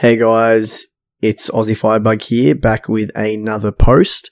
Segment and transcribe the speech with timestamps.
[0.00, 0.86] Hey guys,
[1.20, 4.30] it's Aussie Firebug here, back with another post.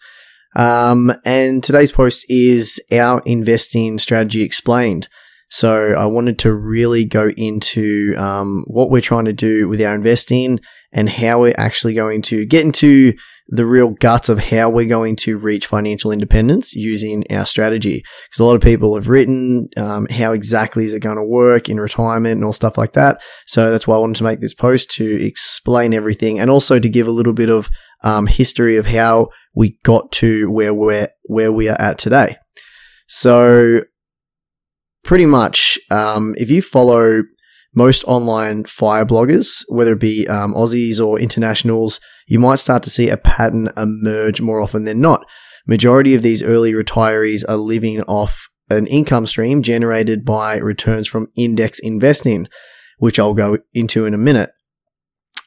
[0.57, 5.11] Um, and today's post is our investing strategy explained.
[5.51, 9.95] So I wanted to really go into um, what we're trying to do with our
[9.95, 10.61] investing
[10.91, 13.13] and how we're actually going to get into
[13.49, 18.05] the real guts of how we're going to reach financial independence using our strategy.
[18.27, 21.69] Because a lot of people have written um, how exactly is it going to work
[21.69, 23.21] in retirement and all stuff like that.
[23.47, 26.89] So that's why I wanted to make this post to explain everything and also to
[26.89, 27.71] give a little bit of
[28.05, 32.37] um, history of how we got to where we're where we are at today.
[33.07, 33.81] So
[35.05, 37.23] pretty much, um, if you follow
[37.79, 42.91] most online fire bloggers, whether it be um, Aussies or internationals, you might start to
[42.91, 45.25] see a pattern emerge more often than not.
[45.67, 51.29] Majority of these early retirees are living off an income stream generated by returns from
[51.37, 52.49] index investing,
[52.99, 54.51] which I'll go into in a minute.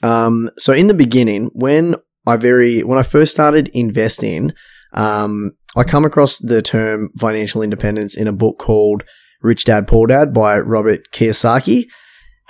[0.01, 1.95] Um, so in the beginning, when
[2.25, 4.53] I very when I first started investing,
[4.93, 9.03] um, I come across the term financial independence in a book called
[9.41, 11.87] Rich Dad Poor Dad by Robert Kiyosaki.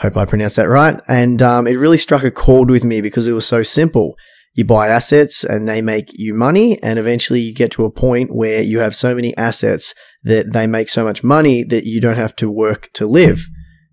[0.02, 1.00] Hope I pronounced that right.
[1.08, 4.18] And um, it really struck a chord with me because it was so simple.
[4.56, 8.36] You buy assets and they make you money, and eventually you get to a point
[8.36, 12.18] where you have so many assets that they make so much money that you don't
[12.18, 13.48] have to work to live.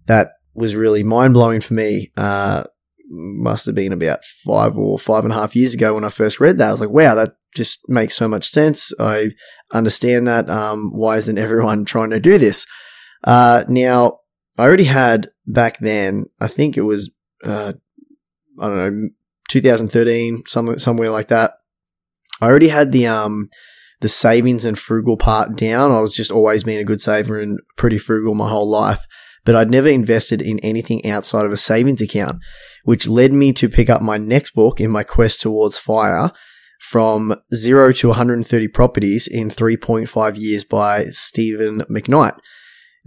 [0.06, 2.10] That was really mind blowing for me.
[2.16, 2.64] Uh,
[3.10, 6.40] must have been about five or five and a half years ago when I first
[6.40, 6.68] read that.
[6.68, 8.92] I was like, wow, that just makes so much sense.
[8.98, 9.30] I
[9.72, 10.48] understand that.
[10.48, 12.66] Um, why isn't everyone trying to do this?
[13.24, 14.20] Uh, now,
[14.58, 17.14] I already had back then, I think it was,
[17.44, 17.72] uh,
[18.60, 19.08] I don't know,
[19.48, 21.54] 2013, somewhere, somewhere like that.
[22.40, 23.48] I already had the, um,
[24.00, 25.92] the savings and frugal part down.
[25.92, 29.06] I was just always being a good saver and pretty frugal my whole life,
[29.44, 32.38] but I'd never invested in anything outside of a savings account,
[32.84, 36.30] which led me to pick up my next book in my quest towards fire
[36.80, 42.38] from zero to 130 properties in 3.5 years by Stephen McKnight.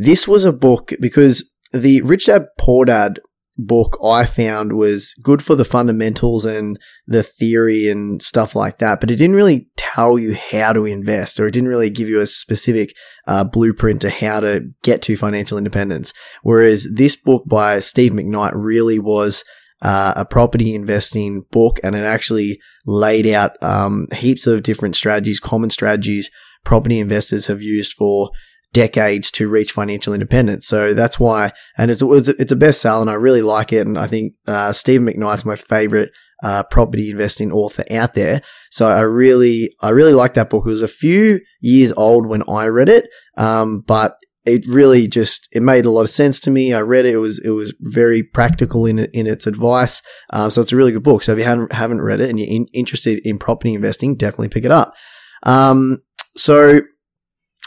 [0.04, 3.20] This was a book because the Rich Dad Poor Dad
[3.56, 9.00] book I found was good for the fundamentals and the theory and stuff like that,
[9.00, 12.20] but it didn't really tell you how to invest or it didn't really give you
[12.20, 12.96] a specific
[13.28, 16.14] uh, blueprint to how to get to financial independence.
[16.42, 19.44] Whereas this book by Steve McKnight really was
[19.84, 25.40] uh, a property investing book and it actually laid out um, heaps of different strategies,
[25.40, 26.32] common strategies
[26.64, 28.32] property investors have used for
[28.74, 30.68] decades to reach financial independence.
[30.68, 33.86] So that's why, and it's, it's a bestseller and I really like it.
[33.86, 36.12] And I think, uh, Stephen McKnight's my favorite,
[36.44, 38.42] uh, property investing author out there.
[38.72, 40.66] So I really, I really like that book.
[40.66, 43.08] It was a few years old when I read it.
[43.38, 44.16] Um, but
[44.46, 46.74] it really just it made a lot of sense to me.
[46.74, 50.02] I read it; it was it was very practical in in its advice.
[50.32, 51.22] Um, so it's a really good book.
[51.22, 54.50] So if you haven't haven't read it and you're in, interested in property investing, definitely
[54.50, 54.96] pick it up.
[55.44, 56.02] Um,
[56.36, 56.82] so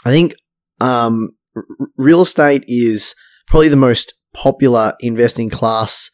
[0.03, 0.35] I think
[0.79, 1.63] um, r-
[1.97, 3.15] real estate is
[3.47, 6.09] probably the most popular investing class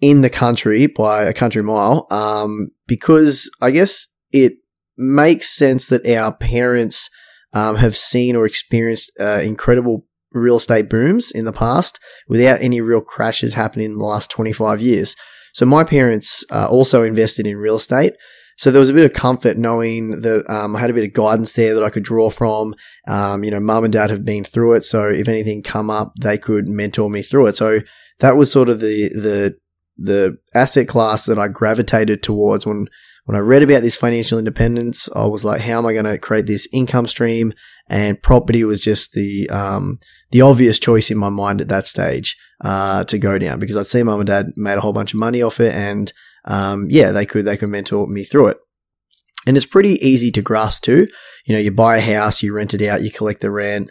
[0.00, 4.54] in the country by a country mile um, because I guess it
[4.96, 7.08] makes sense that our parents
[7.54, 12.80] um, have seen or experienced uh, incredible real estate booms in the past without any
[12.80, 15.14] real crashes happening in the last 25 years.
[15.52, 18.14] So my parents uh, also invested in real estate.
[18.56, 21.12] So there was a bit of comfort knowing that um, I had a bit of
[21.12, 22.74] guidance there that I could draw from.
[23.08, 26.12] Um, you know, mum and dad have been through it, so if anything come up,
[26.20, 27.56] they could mentor me through it.
[27.56, 27.80] So
[28.20, 29.56] that was sort of the the
[29.96, 32.88] the asset class that I gravitated towards when
[33.24, 35.08] when I read about this financial independence.
[35.14, 37.54] I was like, how am I going to create this income stream?
[37.88, 39.98] And property was just the um,
[40.30, 43.86] the obvious choice in my mind at that stage uh, to go down because I'd
[43.86, 46.12] seen mum and dad made a whole bunch of money off it and
[46.44, 48.58] um, yeah, they could they could mentor me through it.
[49.46, 51.06] And it's pretty easy to grasp too.
[51.46, 53.90] You know, you buy a house, you rent it out, you collect the rent.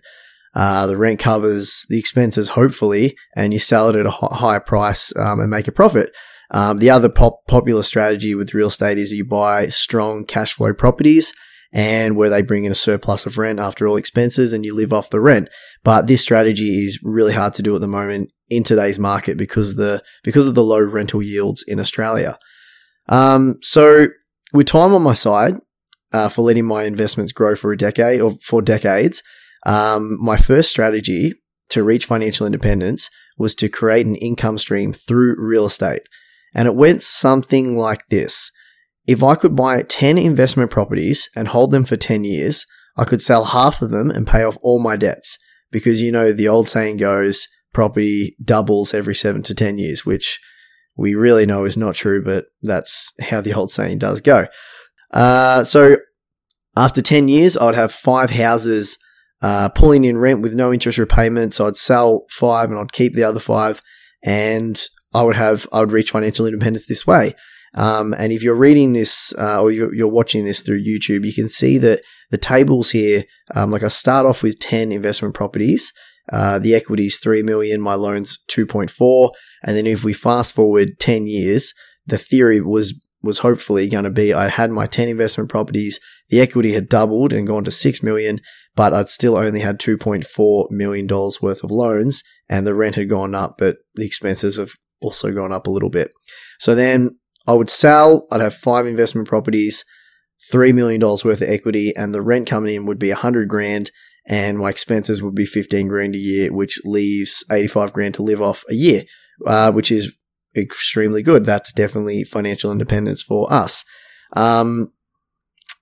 [0.56, 5.16] Uh, the rent covers the expenses, hopefully, and you sell it at a higher price
[5.18, 6.12] um, and make a profit.
[6.52, 10.74] Um, the other pop- popular strategy with real estate is you buy strong cash flow
[10.74, 11.34] properties
[11.74, 14.94] and where they bring in a surplus of rent after all expenses and you live
[14.94, 15.50] off the rent.
[15.84, 19.76] But this strategy is really hard to do at the moment in today's market because
[19.76, 22.38] the because of the low rental yields in Australia.
[23.10, 24.08] Um, so
[24.54, 25.56] with time on my side
[26.12, 29.24] uh, for letting my investments grow for a decade or for decades,
[29.66, 31.34] um, my first strategy
[31.70, 36.02] to reach financial independence was to create an income stream through real estate.
[36.54, 38.52] And it went something like this.
[39.08, 42.66] If I could buy 10 investment properties and hold them for 10 years,
[42.96, 45.38] I could sell half of them and pay off all my debts.
[45.72, 50.40] Because you know, the old saying goes, property doubles every seven to 10 years, which
[50.96, 54.48] we really know is not true, but that's how the old saying does go.
[55.12, 55.98] Uh, so
[56.76, 58.98] after 10 years, I'd have five houses
[59.42, 61.58] uh, pulling in rent with no interest repayments.
[61.58, 63.82] So I'd sell five and I'd keep the other five,
[64.24, 64.82] and
[65.14, 67.36] I would have I would reach financial independence this way.
[67.76, 71.34] Um, and if you're reading this uh, or you're, you're, watching this through YouTube, you
[71.34, 73.24] can see that the tables here.
[73.56, 75.92] Um, like I start off with 10 investment properties.
[76.32, 79.32] Uh, the equity is 3 million, my loan's 2.4.
[79.64, 81.74] And then if we fast forward 10 years,
[82.06, 86.00] the theory was was hopefully going to be I had my 10 investment properties,
[86.30, 88.42] the equity had doubled and gone to 6 million,
[88.76, 93.10] but I'd still only had 2.4 million dollars worth of loans and the rent had
[93.10, 96.12] gone up, but the expenses have also gone up a little bit.
[96.60, 97.18] So then
[97.48, 99.86] I would sell, I'd have five investment properties,
[100.52, 103.92] $3 million worth of equity and the rent coming in would be 100 grand
[104.28, 108.42] and my expenses would be 15 grand a year, which leaves 85 grand to live
[108.42, 109.04] off a year,
[109.46, 110.16] uh, which is
[110.56, 111.46] extremely good.
[111.46, 113.86] That's definitely financial independence for us.
[114.36, 114.92] Um,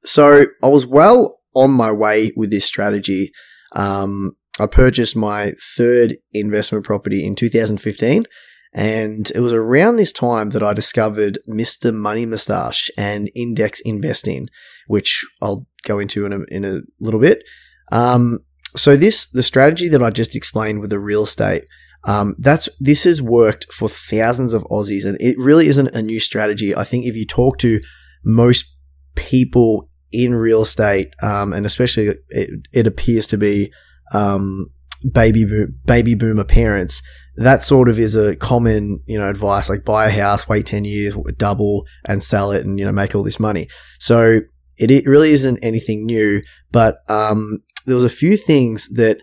[0.04, 3.31] so I was well on my way with this strategy.
[3.75, 8.25] Um, I purchased my third investment property in 2015.
[8.74, 11.94] And it was around this time that I discovered Mr.
[11.94, 14.48] Money Mustache and index investing,
[14.88, 17.44] which I'll go into in a, in a little bit.
[17.92, 18.40] Um,
[18.75, 21.66] so this, the strategy that I just explained with the real estate,
[22.06, 26.19] um, that's, this has worked for thousands of Aussies and it really isn't a new
[26.19, 26.75] strategy.
[26.75, 27.80] I think if you talk to
[28.24, 28.75] most
[29.15, 33.71] people in real estate, um, and especially it, it appears to be,
[34.13, 34.68] um,
[35.13, 37.01] baby, boom, baby boomer parents,
[37.36, 40.83] that sort of is a common, you know, advice like buy a house, wait 10
[40.86, 43.68] years, double and sell it and, you know, make all this money.
[44.00, 44.42] So
[44.77, 49.21] it, it really isn't anything new, but, um, there was a few things that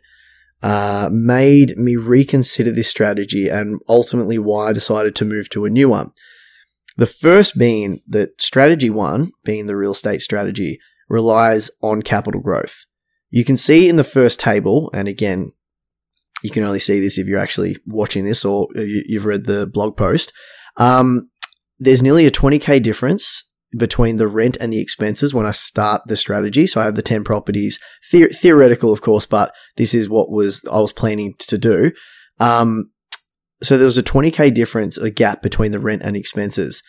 [0.63, 5.71] uh, made me reconsider this strategy and ultimately why I decided to move to a
[5.71, 6.13] new one.
[6.97, 12.85] The first being that strategy one, being the real estate strategy, relies on capital growth.
[13.31, 15.53] You can see in the first table, and again,
[16.43, 19.97] you can only see this if you're actually watching this or you've read the blog
[19.97, 20.33] post.
[20.77, 21.31] Um,
[21.79, 23.45] there's nearly a 20k difference
[23.77, 26.67] between the rent and the expenses when I start the strategy.
[26.67, 27.79] So I have the 10 properties,
[28.11, 31.93] the- theoretical, of course, but this is what was I was planning to do.
[32.41, 32.91] Um,
[33.63, 36.83] so there was a 20k difference, a gap between the rent and expenses.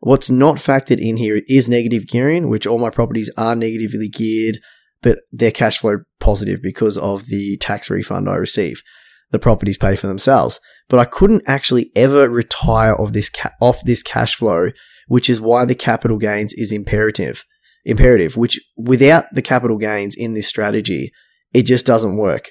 [0.00, 4.58] What's not factored in here is negative gearing, which all my properties are negatively geared,
[5.02, 8.82] but they're cash flow positive because of the tax refund I receive.
[9.30, 13.82] The properties pay for themselves, but I couldn't actually ever retire of this ca- off
[13.84, 14.70] this cash flow
[15.06, 17.44] which is why the capital gains is imperative.
[17.84, 21.12] Imperative, which without the capital gains in this strategy,
[21.54, 22.50] it just doesn't work.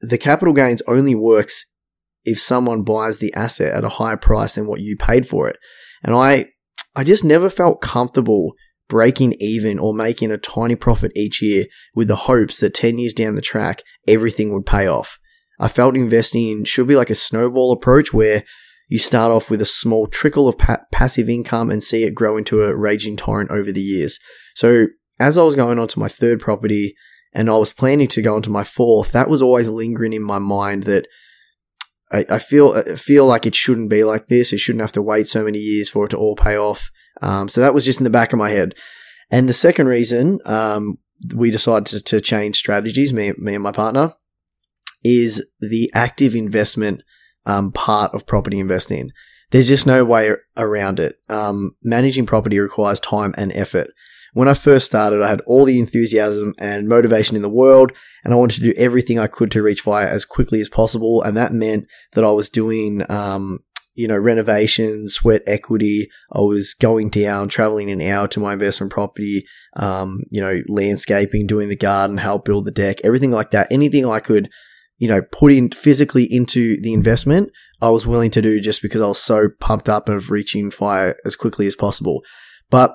[0.00, 1.66] The capital gains only works
[2.24, 5.56] if someone buys the asset at a higher price than what you paid for it.
[6.02, 6.50] And I,
[6.96, 8.54] I just never felt comfortable
[8.88, 13.14] breaking even or making a tiny profit each year with the hopes that 10 years
[13.14, 15.18] down the track, everything would pay off.
[15.58, 18.42] I felt investing should be like a snowball approach where
[18.88, 22.36] you start off with a small trickle of pa- passive income and see it grow
[22.36, 24.18] into a raging torrent over the years.
[24.54, 24.86] So
[25.18, 26.94] as I was going on to my third property
[27.32, 30.22] and I was planning to go on to my fourth, that was always lingering in
[30.22, 31.06] my mind that
[32.12, 34.52] I, I feel I feel like it shouldn't be like this.
[34.52, 36.90] It shouldn't have to wait so many years for it to all pay off.
[37.22, 38.74] Um, so that was just in the back of my head.
[39.30, 40.98] And the second reason um,
[41.34, 44.14] we decided to, to change strategies, me, me and my partner,
[45.02, 47.02] is the active investment
[47.46, 49.10] um, part of property investing.
[49.50, 51.16] There's just no way around it.
[51.28, 53.88] Um, managing property requires time and effort.
[54.32, 57.92] When I first started, I had all the enthusiasm and motivation in the world,
[58.24, 61.22] and I wanted to do everything I could to reach fire as quickly as possible.
[61.22, 63.60] And that meant that I was doing, um,
[63.94, 66.10] you know, renovations, sweat equity.
[66.32, 69.44] I was going down, traveling an hour to my investment property,
[69.76, 73.68] um, you know, landscaping, doing the garden, help build the deck, everything like that.
[73.70, 74.50] Anything I could
[74.98, 77.50] you know, put in physically into the investment,
[77.82, 81.16] I was willing to do just because I was so pumped up of reaching fire
[81.24, 82.22] as quickly as possible.
[82.70, 82.94] But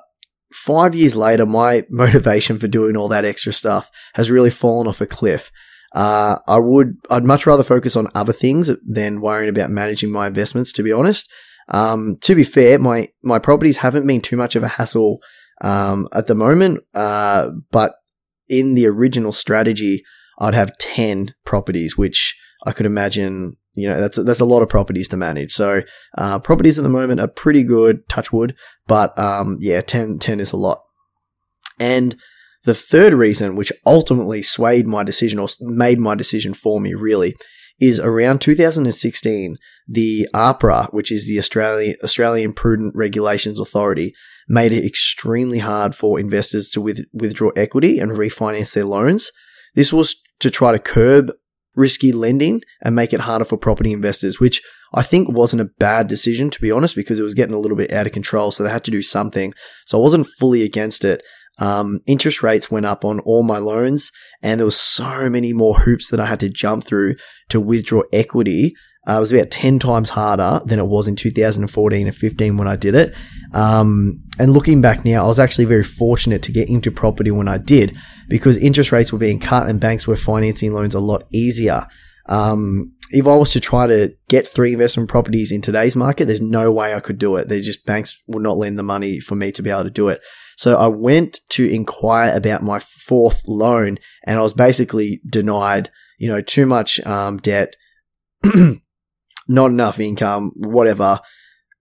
[0.52, 5.02] five years later, my motivation for doing all that extra stuff has really fallen off
[5.02, 5.52] a cliff.
[5.94, 10.28] Uh, I would, I'd much rather focus on other things than worrying about managing my
[10.28, 11.32] investments, to be honest.
[11.70, 15.20] Um, to be fair, my, my properties haven't been too much of a hassle,
[15.62, 16.80] um, at the moment.
[16.94, 17.94] Uh, but
[18.48, 20.04] in the original strategy,
[20.40, 24.70] I'd have 10 properties, which I could imagine, you know, that's, that's a lot of
[24.70, 25.52] properties to manage.
[25.52, 25.82] So,
[26.18, 28.56] uh, properties at the moment are pretty good, touch wood,
[28.88, 30.82] but, um, yeah, 10, 10 is a lot.
[31.80, 32.18] And
[32.64, 37.36] the third reason, which ultimately swayed my decision or made my decision for me really,
[37.80, 44.14] is around 2016, the APRA, which is the Australian Australian Prudent Regulations Authority,
[44.48, 49.32] made it extremely hard for investors to with, withdraw equity and refinance their loans.
[49.76, 51.32] This was to try to curb
[51.76, 54.62] risky lending and make it harder for property investors, which
[54.94, 57.78] I think wasn't a bad decision to be honest, because it was getting a little
[57.78, 58.52] bit out of control.
[58.52, 59.54] So they had to do something.
[59.86, 61.24] So I wasn't fully against it.
[61.60, 65.76] Um, interest rates went up on all my loans, and there was so many more
[65.76, 67.16] hoops that I had to jump through
[67.50, 68.74] to withdraw equity.
[69.08, 72.68] Uh, it was about 10 times harder than it was in 2014 and 15 when
[72.68, 73.16] I did it.
[73.54, 77.48] Um, and looking back now, I was actually very fortunate to get into property when
[77.48, 81.24] I did because interest rates were being cut and banks were financing loans a lot
[81.32, 81.88] easier.
[82.28, 86.42] Um, if I was to try to get three investment properties in today's market, there's
[86.42, 87.48] no way I could do it.
[87.48, 90.10] They just banks would not lend the money for me to be able to do
[90.10, 90.22] it.
[90.58, 95.90] So I went to inquire about my fourth loan and I was basically denied,
[96.20, 97.76] you know, too much um, debt,
[99.50, 101.20] not enough income, whatever.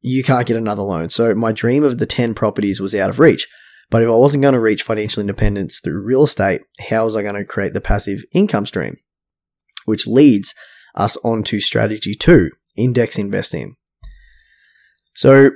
[0.01, 1.11] You can't get another loan.
[1.11, 3.47] So my dream of the 10 properties was out of reach.
[3.91, 7.23] But if I wasn't going to reach financial independence through real estate, how was I
[7.23, 8.97] going to create the passive income stream?
[9.85, 10.55] Which leads
[10.95, 13.77] us on to strategy two, index investing.
[15.15, 15.51] So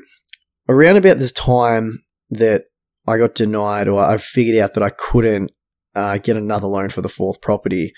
[0.69, 2.65] around about this time that
[3.07, 5.51] I got denied or I figured out that I couldn't
[5.95, 7.93] uh, get another loan for the fourth property.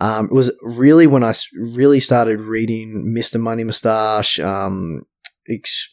[0.00, 3.40] Um, it was really when I really started reading Mr.
[3.40, 5.02] Money Mustache, um,
[5.48, 5.88] ex-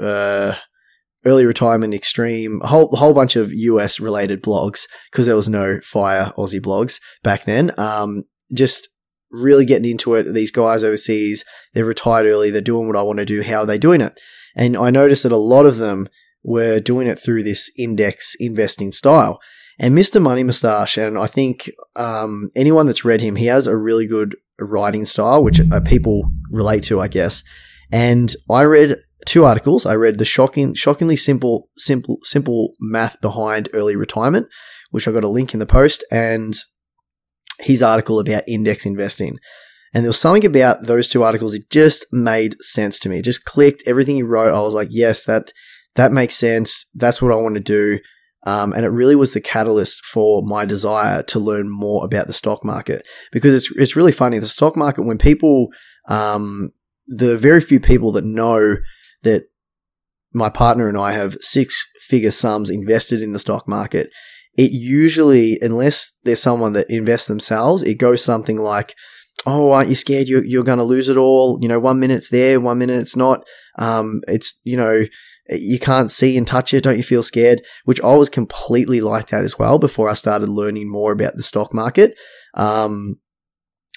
[0.00, 0.54] uh,
[1.24, 5.80] early retirement extreme, a whole, whole bunch of US related blogs because there was no
[5.82, 7.70] fire Aussie blogs back then.
[7.78, 8.88] Um, just
[9.30, 10.32] really getting into it.
[10.32, 12.50] These guys overseas, they're retired early.
[12.50, 13.42] They're doing what I want to do.
[13.42, 14.18] How are they doing it?
[14.54, 16.08] And I noticed that a lot of them
[16.42, 19.38] were doing it through this index investing style.
[19.78, 20.20] And Mr.
[20.20, 24.36] Money Mustache, and I think um, anyone that's read him, he has a really good
[24.58, 27.42] writing style, which uh, people relate to, I guess.
[27.90, 29.84] And I read two articles.
[29.84, 34.46] I read the shocking, shockingly simple, simple, simple math behind early retirement,
[34.90, 36.54] which I got a link in the post, and
[37.60, 39.38] his article about index investing.
[39.94, 41.54] And there was something about those two articles.
[41.54, 43.18] It just made sense to me.
[43.18, 43.82] It just clicked.
[43.86, 45.52] Everything he wrote, I was like, yes, that
[45.94, 46.86] that makes sense.
[46.94, 47.98] That's what I want to do.
[48.44, 52.32] Um, and it really was the catalyst for my desire to learn more about the
[52.32, 54.38] stock market because it's, it's really funny.
[54.38, 55.68] The stock market, when people,
[56.08, 56.72] um,
[57.06, 58.76] the very few people that know
[59.22, 59.44] that
[60.32, 64.10] my partner and I have six figure sums invested in the stock market,
[64.56, 68.94] it usually, unless there's someone that invests themselves, it goes something like,
[69.44, 71.58] Oh, aren't you scared you're, you're going to lose it all?
[71.60, 73.44] You know, one minute it's there, one minute it's not.
[73.76, 75.04] Um, it's, you know,
[75.48, 76.84] you can't see and touch it.
[76.84, 77.62] Don't you feel scared?
[77.84, 81.42] Which I was completely like that as well before I started learning more about the
[81.42, 82.16] stock market.
[82.54, 83.18] Um,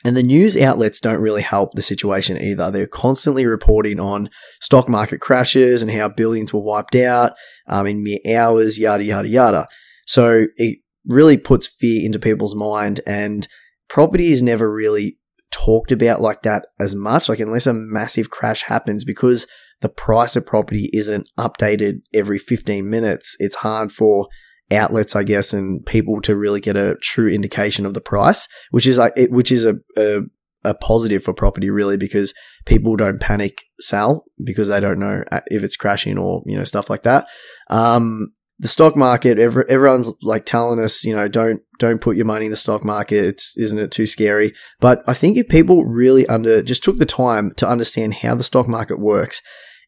[0.04, 2.70] and the news outlets don't really help the situation either.
[2.70, 4.30] They're constantly reporting on
[4.62, 7.34] stock market crashes and how billions were wiped out
[7.68, 9.68] um, in mere hours, yada, yada, yada.
[10.06, 13.48] So it really puts fear into people's mind and
[13.90, 15.18] property is never really
[15.52, 17.28] talked about like that as much.
[17.28, 19.48] Like unless a massive crash happens because
[19.82, 24.28] the price of property isn't updated every 15 minutes, it's hard for
[24.72, 28.88] outlets, I guess, and people to really get a true indication of the price, which
[28.88, 30.22] is like, which is a, a,
[30.64, 32.34] a positive for property really because
[32.66, 36.90] people don't panic sell because they don't know if it's crashing or, you know, stuff
[36.90, 37.28] like that.
[37.70, 42.26] Um, the stock market, every, everyone's like telling us, you know, don't don't put your
[42.26, 43.26] money in the stock market.
[43.26, 44.54] It's isn't it too scary?
[44.80, 48.44] But I think if people really under just took the time to understand how the
[48.44, 49.42] stock market works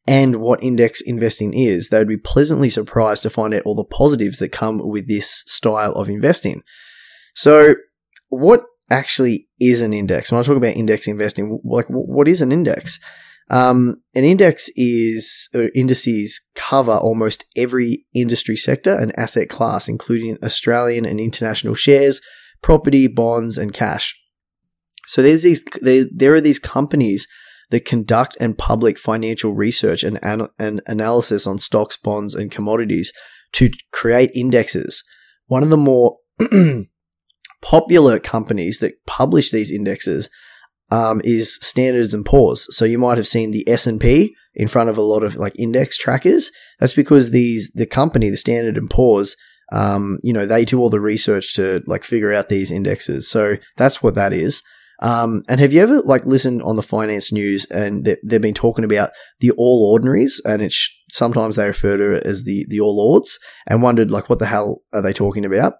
[0.07, 3.83] and what index investing is, they would be pleasantly surprised to find out all the
[3.83, 6.63] positives that come with this style of investing.
[7.35, 7.75] So,
[8.29, 10.31] what actually is an index?
[10.31, 12.99] When I talk about index investing, like what is an index?
[13.49, 20.37] Um, an index is uh, indices cover almost every industry sector and asset class, including
[20.43, 22.19] Australian and international shares,
[22.61, 24.19] property, bonds, and cash.
[25.05, 27.27] So there's these there, there are these companies
[27.69, 33.11] that conduct and public financial research and, an- and analysis on stocks, bonds, and commodities
[33.53, 35.03] to create indexes.
[35.47, 36.17] One of the more
[37.61, 40.29] popular companies that publish these indexes
[40.91, 42.73] um, is Standards and Poor's.
[42.75, 45.35] So you might have seen the S and P in front of a lot of
[45.35, 46.51] like index trackers.
[46.79, 49.35] That's because these the company, the Standard and Poor's,
[49.71, 53.29] um, you know, they do all the research to like figure out these indexes.
[53.29, 54.63] So that's what that is.
[54.99, 58.53] Um, and have you ever like listened on the finance news and they, they've been
[58.53, 62.79] talking about the all ordinaries and it's sometimes they refer to it as the, the
[62.79, 63.37] all ords
[63.67, 65.73] and wondered like what the hell are they talking about?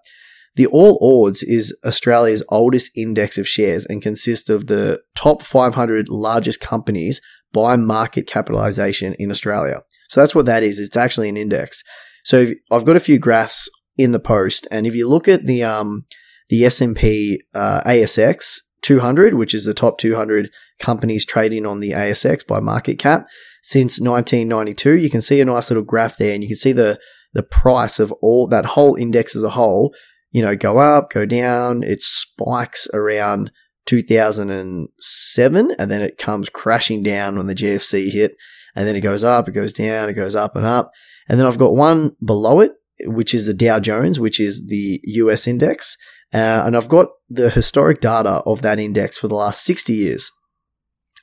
[0.58, 6.08] The All Ords is Australia's oldest index of shares and consists of the top 500
[6.08, 7.20] largest companies
[7.52, 9.82] by market capitalization in Australia.
[10.08, 10.80] So that's what that is.
[10.80, 11.84] It's actually an index.
[12.24, 15.62] So I've got a few graphs in the post, and if you look at the
[15.62, 16.06] um,
[16.48, 21.80] the S and P uh, ASX 200, which is the top 200 companies trading on
[21.80, 23.26] the ASX by market cap
[23.62, 26.98] since 1992, you can see a nice little graph there, and you can see the
[27.34, 29.94] the price of all that whole index as a whole.
[30.30, 31.82] You know, go up, go down.
[31.82, 33.50] It spikes around
[33.86, 38.36] 2007, and then it comes crashing down when the GFC hit,
[38.74, 40.90] and then it goes up, it goes down, it goes up and up,
[41.28, 42.72] and then I've got one below it,
[43.04, 45.96] which is the Dow Jones, which is the US index.
[46.34, 50.30] Uh, and I've got the historic data of that index for the last 60 years.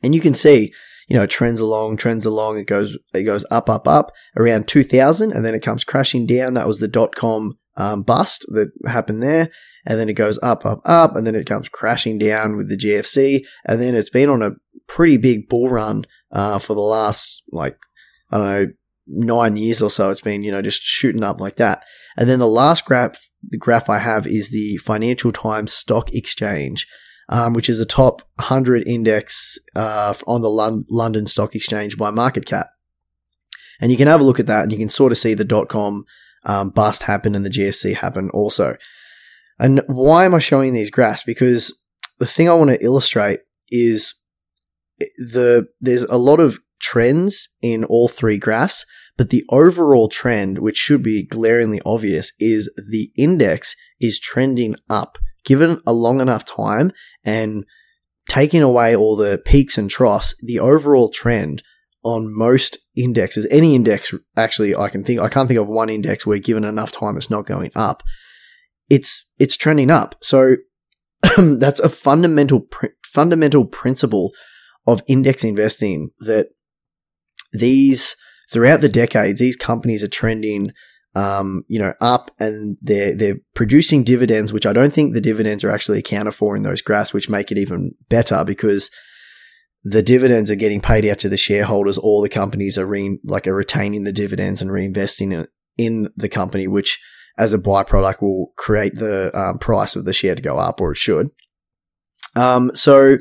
[0.03, 0.73] And you can see,
[1.07, 2.57] you know, trends along, trends along.
[2.57, 6.55] It goes, it goes up, up, up around 2000 and then it comes crashing down.
[6.55, 9.49] That was the dot com um, bust that happened there.
[9.87, 12.77] And then it goes up, up, up, and then it comes crashing down with the
[12.77, 13.45] GFC.
[13.65, 14.53] And then it's been on a
[14.87, 17.77] pretty big bull run uh, for the last, like,
[18.31, 18.67] I don't know,
[19.07, 20.09] nine years or so.
[20.09, 21.83] It's been, you know, just shooting up like that.
[22.17, 26.87] And then the last graph, the graph I have is the Financial Times Stock Exchange,
[27.29, 32.11] um, which is the top 100 index uh, on the Lon- London Stock Exchange by
[32.11, 32.67] market cap.
[33.81, 35.43] And you can have a look at that and you can sort of see the
[35.43, 36.05] dot com
[36.45, 38.75] um, bust happen and the GFC happen also.
[39.59, 41.23] And why am I showing these graphs?
[41.23, 41.73] Because
[42.19, 44.13] the thing I want to illustrate is
[45.17, 48.85] the there's a lot of trends in all three graphs,
[49.17, 55.17] but the overall trend, which should be glaringly obvious, is the index is trending up.
[55.45, 56.91] Given a long enough time
[57.23, 57.65] and
[58.27, 61.63] taking away all the peaks and troughs, the overall trend
[62.03, 66.25] on most indexes, any index actually I can think I can't think of one index
[66.25, 68.03] where given enough time it's not going up.
[68.89, 70.15] It's it's trending up.
[70.21, 70.55] So
[71.37, 74.33] that's a fundamental pr- fundamental principle
[74.87, 76.49] of index investing that
[77.53, 78.15] these
[78.51, 80.71] throughout the decades, these companies are trending,
[81.15, 85.63] um, you know, up and they're, they're producing dividends, which I don't think the dividends
[85.63, 88.91] are actually accounted for in those graphs, which make it even better because
[89.83, 91.97] the dividends are getting paid out to the shareholders.
[91.97, 96.29] All the companies are re- like are retaining the dividends and reinvesting it in the
[96.29, 96.99] company, which
[97.37, 100.91] as a byproduct will create the um, price of the share to go up, or
[100.91, 101.29] it should.
[102.35, 103.17] Um, so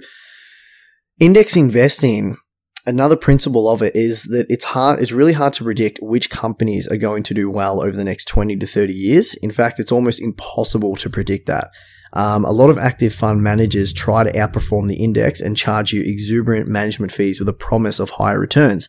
[1.20, 2.36] index investing
[2.86, 6.86] another principle of it is that it's hard, it's really hard to predict which companies
[6.88, 9.34] are going to do well over the next 20 to 30 years.
[9.34, 11.70] In fact, it's almost impossible to predict that.
[12.12, 16.02] Um, a lot of active fund managers try to outperform the index and charge you
[16.04, 18.88] exuberant management fees with a promise of higher returns.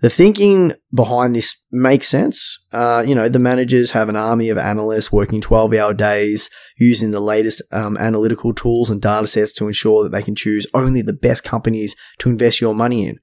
[0.00, 2.58] The thinking behind this makes sense.
[2.72, 7.12] Uh, you know, the managers have an army of analysts working 12 hour days using
[7.12, 11.02] the latest um, analytical tools and data sets to ensure that they can choose only
[11.02, 13.18] the best companies to invest your money in.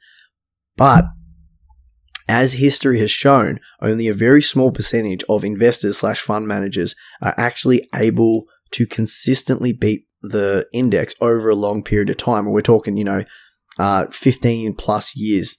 [0.79, 1.03] But
[2.29, 7.35] as history has shown, only a very small percentage of investors slash fund managers are
[7.37, 12.45] actually able to consistently beat the index over a long period of time.
[12.45, 13.25] And we're talking, you know,
[13.77, 15.57] uh, 15 plus years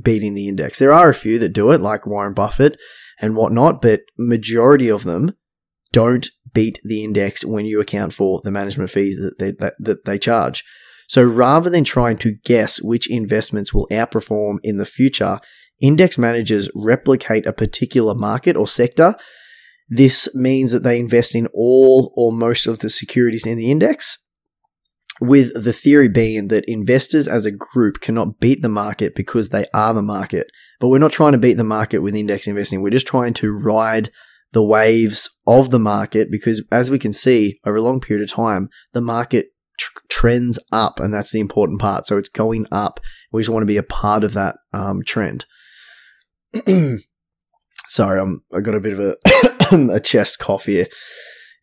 [0.00, 0.78] beating the index.
[0.78, 2.78] There are a few that do it, like Warren Buffett
[3.20, 5.32] and whatnot, but majority of them
[5.92, 10.04] don't beat the index when you account for the management fees that they, that, that
[10.04, 10.62] they charge.
[11.08, 15.40] So rather than trying to guess which investments will outperform in the future,
[15.80, 19.16] index managers replicate a particular market or sector.
[19.88, 24.18] This means that they invest in all or most of the securities in the index,
[25.18, 29.64] with the theory being that investors as a group cannot beat the market because they
[29.72, 30.46] are the market.
[30.78, 32.82] But we're not trying to beat the market with index investing.
[32.82, 34.10] We're just trying to ride
[34.52, 38.34] the waves of the market because as we can see over a long period of
[38.34, 39.46] time, the market
[39.78, 42.06] tr- trends up, and that's the important part.
[42.06, 43.00] So it's going up.
[43.32, 45.46] We just want to be a part of that um, trend.
[47.88, 49.16] Sorry, I'm I got a bit of a
[49.94, 50.86] a chest cough here.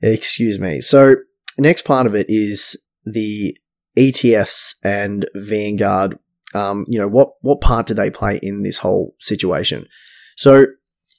[0.01, 0.81] Excuse me.
[0.81, 1.15] So
[1.57, 3.55] next part of it is the
[3.97, 6.17] ETFs and Vanguard.
[6.53, 9.87] Um, you know what what part do they play in this whole situation?
[10.35, 10.67] So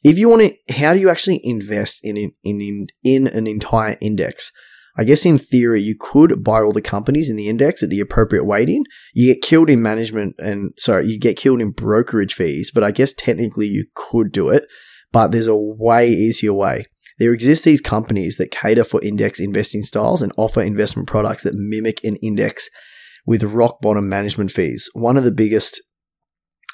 [0.02, 3.96] if you want to, how do you actually invest in in in, in an entire
[4.00, 4.52] index?
[4.98, 8.00] I guess in theory, you could buy all the companies in the index at the
[8.00, 8.84] appropriate weighting.
[9.14, 12.90] You get killed in management and sorry, you get killed in brokerage fees, but I
[12.92, 14.64] guess technically you could do it,
[15.12, 16.84] but there's a way easier way.
[17.18, 21.54] There exist these companies that cater for index investing styles and offer investment products that
[21.54, 22.68] mimic an index
[23.26, 24.88] with rock bottom management fees.
[24.94, 25.80] One of the biggest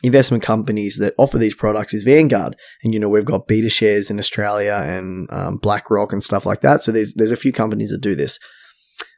[0.03, 2.57] investment companies that offer these products is Vanguard.
[2.83, 6.83] And, you know, we've got BetaShares in Australia and um, BlackRock and stuff like that.
[6.83, 8.39] So there's, there's a few companies that do this.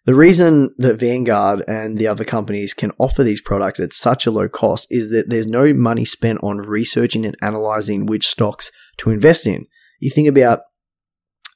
[0.07, 4.31] The reason that Vanguard and the other companies can offer these products at such a
[4.31, 9.11] low cost is that there's no money spent on researching and analyzing which stocks to
[9.11, 9.67] invest in.
[10.01, 10.61] You think about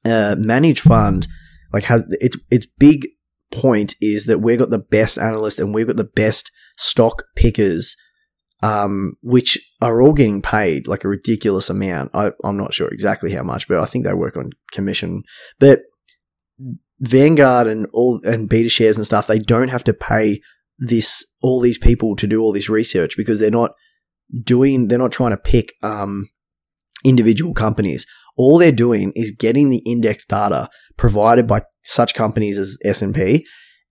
[0.06, 1.28] a managed fund,
[1.74, 3.08] like has its its big
[3.52, 7.96] point is that we've got the best analysts and we've got the best stock pickers,
[8.62, 12.10] um, which are all getting paid like a ridiculous amount.
[12.14, 15.22] I, I'm not sure exactly how much, but I think they work on commission.
[15.58, 15.80] But
[17.00, 20.40] Vanguard and all and BetaShares and stuff, they don't have to pay
[20.78, 23.72] this all these people to do all this research because they're not
[24.42, 26.28] doing they're not trying to pick um,
[27.04, 28.06] individual companies.
[28.36, 33.44] All they're doing is getting the index data provided by such companies as S&P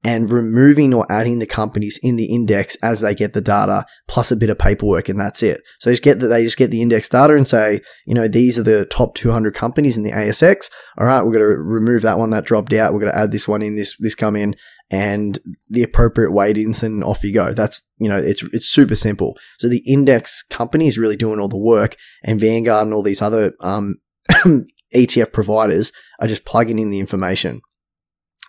[0.03, 4.31] and removing or adding the companies in the index as they get the data plus
[4.31, 5.61] a bit of paperwork and that's it.
[5.79, 8.59] So just get that they just get the index data and say, you know, these
[8.59, 10.69] are the top 200 companies in the ASX.
[10.97, 12.93] All right, we're going to remove that one that dropped out.
[12.93, 14.55] We're going to add this one in, this this come in
[14.89, 17.53] and the appropriate weightings and off you go.
[17.53, 19.35] That's, you know, it's it's super simple.
[19.57, 23.21] So the index company is really doing all the work and Vanguard and all these
[23.21, 23.95] other um
[24.95, 27.61] ETF providers are just plugging in the information.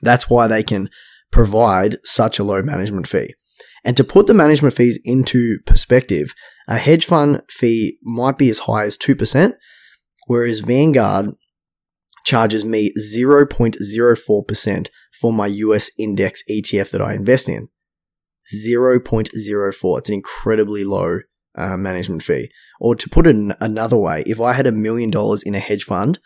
[0.03, 0.91] That's why they can
[1.31, 3.35] provide such a low management fee.
[3.85, 6.35] And to put the management fees into perspective,
[6.69, 9.55] a hedge fund fee might be as high as 2%,
[10.27, 11.31] whereas Vanguard
[12.25, 14.89] charges me 0.04%
[15.21, 17.69] for my US index ETF that I invest in.
[18.55, 19.99] 0.04.
[19.99, 21.21] It's an incredibly low
[21.55, 22.51] uh, management fee.
[22.81, 25.85] Or to put it another way, if I had a million dollars in a hedge
[25.85, 26.19] fund,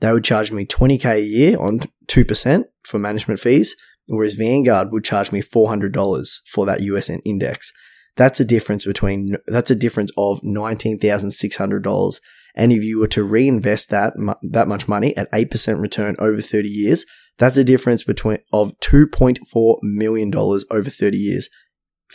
[0.00, 5.04] they would charge me 20k a year on 2% for management fees whereas Vanguard would
[5.04, 7.72] charge me $400 for that USN index.
[8.16, 12.20] That's a difference between, that's a difference of $19,600.
[12.54, 14.12] And if you were to reinvest that,
[14.42, 17.06] that much money at 8% return over 30 years,
[17.38, 21.48] that's a difference between, of $2.4 million over 30 years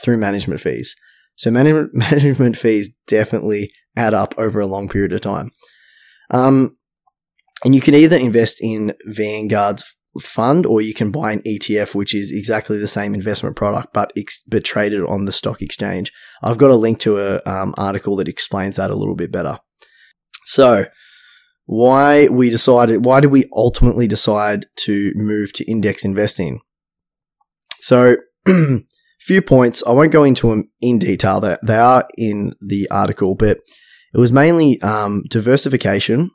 [0.03, 0.95] through management fees.
[1.35, 5.51] So management, management fees definitely add up over a long period of time.
[6.29, 6.77] Um,
[7.65, 12.13] and you can either invest in Vanguard's fund, or you can buy an ETF, which
[12.13, 16.11] is exactly the same investment product, but ex- but traded on the stock exchange.
[16.41, 19.59] I've got a link to an um, article that explains that a little bit better.
[20.45, 20.85] So,
[21.65, 23.05] why we decided?
[23.05, 26.61] Why did we ultimately decide to move to index investing?
[27.79, 28.17] So,
[29.19, 29.83] few points.
[29.85, 31.41] I won't go into them in detail.
[31.41, 33.57] That they are in the article, but
[34.13, 36.31] it was mainly um, diversification.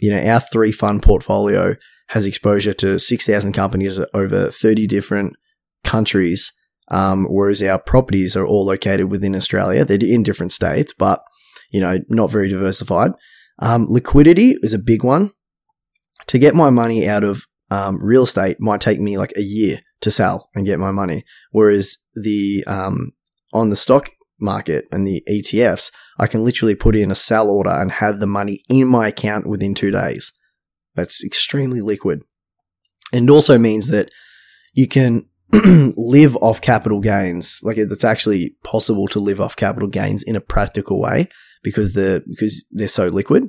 [0.00, 1.76] You know, our three fund portfolio
[2.12, 5.34] has exposure to 6,000 companies over 30 different
[5.82, 6.52] countries,
[6.88, 9.82] um, whereas our properties are all located within Australia.
[9.82, 11.22] They're in different states, but,
[11.70, 13.12] you know, not very diversified.
[13.60, 15.30] Um, liquidity is a big one.
[16.26, 19.78] To get my money out of um, real estate might take me like a year
[20.02, 23.12] to sell and get my money, whereas the um,
[23.54, 27.70] on the stock market and the ETFs, I can literally put in a sell order
[27.70, 30.30] and have the money in my account within two days
[30.94, 32.22] that's extremely liquid.
[33.12, 34.10] And also means that
[34.74, 37.60] you can live off capital gains.
[37.62, 41.28] Like it's actually possible to live off capital gains in a practical way
[41.62, 43.48] because the because they're so liquid.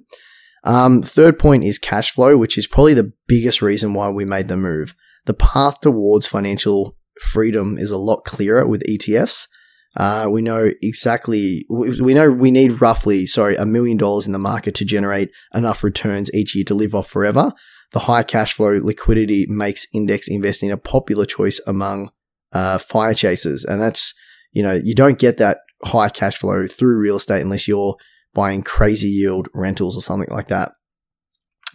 [0.66, 4.48] Um, third point is cash flow, which is probably the biggest reason why we made
[4.48, 4.96] the move.
[5.26, 9.48] The path towards financial freedom is a lot clearer with ETFs.
[9.96, 14.40] Uh, we know exactly, we know we need roughly, sorry, a million dollars in the
[14.40, 17.54] market to generate enough returns each year to live off forever.
[17.92, 22.10] The high cash flow liquidity makes index investing a popular choice among
[22.52, 23.64] uh, fire chasers.
[23.64, 24.16] And that's,
[24.52, 27.96] you know, you don't get that high cash flow through real estate unless you're
[28.34, 30.72] buying crazy yield rentals or something like that.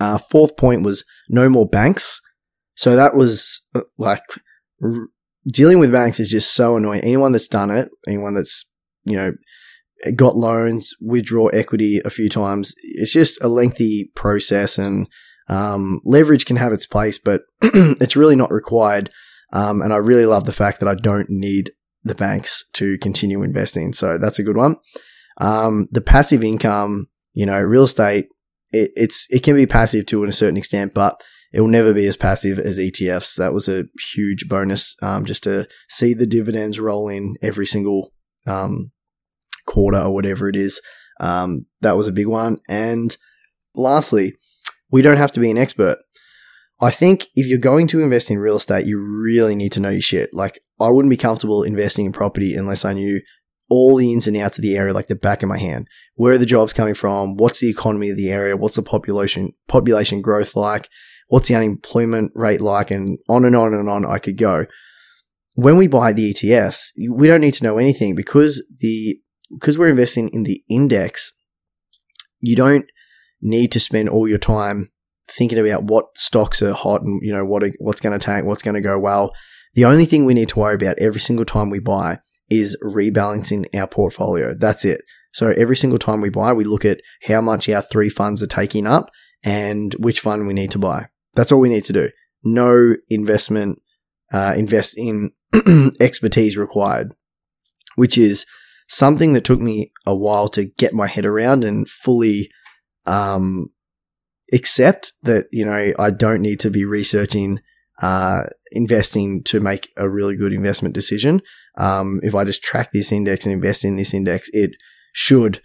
[0.00, 2.20] Uh, fourth point was no more banks.
[2.74, 4.22] So that was uh, like
[5.53, 7.03] dealing with banks is just so annoying.
[7.03, 8.71] Anyone that's done it, anyone that's,
[9.05, 9.33] you know,
[10.15, 15.09] got loans, withdraw equity a few times, it's just a lengthy process and
[15.49, 19.11] um, leverage can have its place, but it's really not required.
[19.53, 21.73] Um, and I really love the fact that I don't need
[22.05, 23.93] the banks to continue investing.
[23.93, 24.77] So that's a good one.
[25.39, 28.27] Um, the passive income, you know, real estate,
[28.73, 32.07] it, it's, it can be passive to a certain extent, but it will never be
[32.07, 33.37] as passive as ETFs.
[33.37, 38.13] That was a huge bonus um, just to see the dividends roll in every single
[38.47, 38.91] um,
[39.67, 40.81] quarter or whatever it is.
[41.21, 42.61] Um, that was a big one.
[42.69, 43.17] And
[43.75, 44.35] lastly,
[44.91, 45.99] we don't have to be an expert.
[46.81, 49.89] I think if you're going to invest in real estate, you really need to know
[49.89, 50.33] your shit.
[50.33, 53.21] Like, I wouldn't be comfortable investing in property unless I knew
[53.69, 55.89] all the ins and outs of the area like the back of my hand.
[56.15, 57.37] Where are the jobs coming from?
[57.37, 58.57] What's the economy of the area?
[58.57, 60.89] What's the population population growth like?
[61.29, 62.91] What's the unemployment rate like?
[62.91, 64.67] And on and on and on I could go.
[65.55, 69.19] When we buy the ETFs, we don't need to know anything because the
[69.53, 71.33] because we're investing in the index.
[72.41, 72.91] You don't
[73.41, 74.91] need to spend all your time
[75.31, 78.47] thinking about what stocks are hot and you know what are, what's going to tank,
[78.47, 79.33] what's going to go well.
[79.75, 82.19] The only thing we need to worry about every single time we buy
[82.51, 84.55] is rebalancing our portfolio.
[84.55, 85.03] That's it.
[85.33, 88.47] So every single time we buy, we look at how much our three funds are
[88.47, 89.11] taking up
[89.45, 91.09] and which fund we need to buy.
[91.35, 92.11] That's all we need to do.
[92.43, 93.81] No investment,
[94.33, 95.33] uh, invest in
[96.01, 97.14] expertise required,
[97.97, 98.47] which is
[98.88, 102.51] something that took me a while to get my head around and fully,
[103.07, 103.69] um,
[104.53, 107.61] accept that, you know, I don't need to be researching,
[108.01, 111.43] uh, investing to make a really good investment decision.
[111.77, 114.71] Um, if I just track this index and invest in this index, it
[115.12, 115.61] should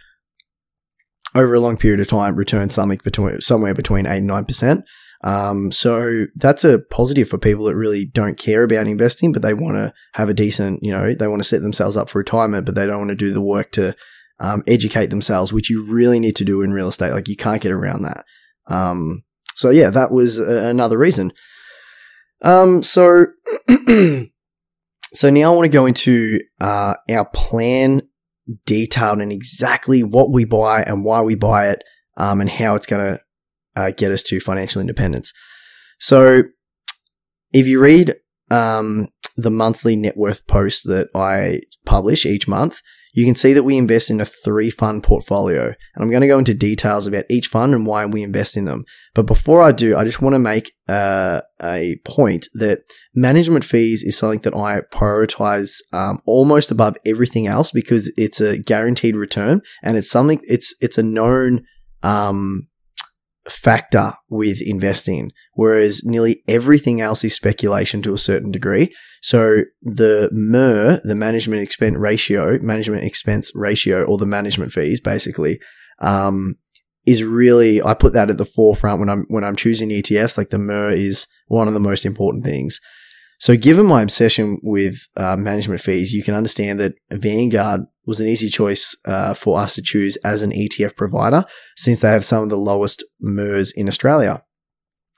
[1.35, 4.83] over a long period of time return something between somewhere between eight and nine percent.
[5.23, 9.53] Um, so that's a positive for people that really don't care about investing, but they
[9.53, 12.65] want to have a decent, you know, they want to set themselves up for retirement,
[12.65, 13.95] but they don't want to do the work to
[14.39, 17.13] um, educate themselves, which you really need to do in real estate.
[17.13, 18.25] Like you can't get around that.
[18.67, 19.23] Um,
[19.55, 21.31] so yeah, that was a- another reason.
[22.41, 23.27] Um, so,
[25.13, 28.01] so now I want to go into uh, our plan
[28.65, 31.83] detailed in exactly what we buy and why we buy it,
[32.17, 33.22] um, and how it's going to
[33.75, 35.33] uh, get us to financial independence.
[35.99, 36.43] So,
[37.53, 38.15] if you read
[38.49, 42.81] um, the monthly net worth post that I publish each month,
[43.13, 45.65] you can see that we invest in a three fund portfolio.
[45.65, 48.65] And I'm going to go into details about each fund and why we invest in
[48.65, 48.83] them.
[49.13, 52.79] But before I do, I just want to make uh, a point that
[53.13, 58.57] management fees is something that I prioritize um, almost above everything else because it's a
[58.57, 61.65] guaranteed return and it's something, it's, it's a known,
[62.01, 62.67] um,
[63.47, 68.93] factor with investing, whereas nearly everything else is speculation to a certain degree.
[69.21, 75.59] So the MER, the management expense ratio, management expense ratio, or the management fees, basically,
[75.99, 76.55] um,
[77.05, 80.37] is really I put that at the forefront when I'm when I'm choosing ETFs.
[80.37, 82.79] Like the MER is one of the most important things.
[83.39, 88.27] So, given my obsession with uh, management fees, you can understand that Vanguard was an
[88.27, 92.43] easy choice uh, for us to choose as an ETF provider since they have some
[92.43, 94.43] of the lowest MERs in Australia.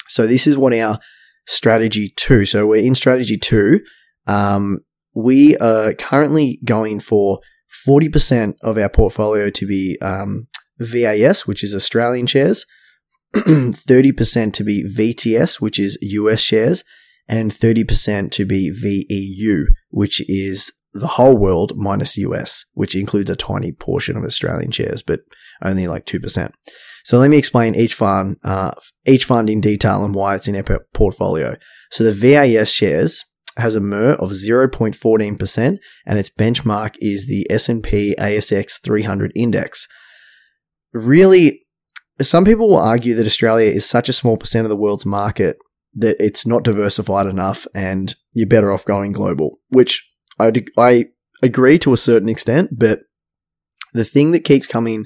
[0.07, 0.99] So, this is what our
[1.47, 2.45] strategy two.
[2.45, 3.81] So, we're in strategy two.
[4.27, 4.79] Um,
[5.13, 7.39] we are currently going for
[7.87, 10.47] 40% of our portfolio to be um,
[10.79, 12.65] VAS, which is Australian shares,
[13.33, 16.83] 30% to be VTS, which is US shares,
[17.27, 23.35] and 30% to be VEU, which is the whole world minus US, which includes a
[23.35, 25.19] tiny portion of Australian shares, but
[25.61, 26.51] only like 2%.
[27.03, 28.71] So let me explain each fund, uh,
[29.05, 31.57] each fund in detail and why it's in our portfolio.
[31.91, 33.25] So the VAS shares
[33.57, 39.87] has a MER of 0.14% and its benchmark is the S&P ASX 300 index.
[40.93, 41.65] Really,
[42.21, 45.57] some people will argue that Australia is such a small percent of the world's market
[45.93, 51.05] that it's not diversified enough and you're better off going global, which I, I
[51.41, 53.01] agree to a certain extent, but
[53.93, 55.05] the thing that keeps coming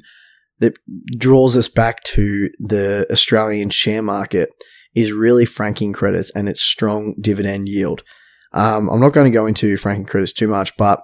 [0.60, 0.78] that
[1.18, 4.50] draws us back to the Australian share market
[4.96, 8.04] is really franking credits and its strong dividend yield.
[8.52, 11.04] Um, I'm not going to go into franking credits too much, but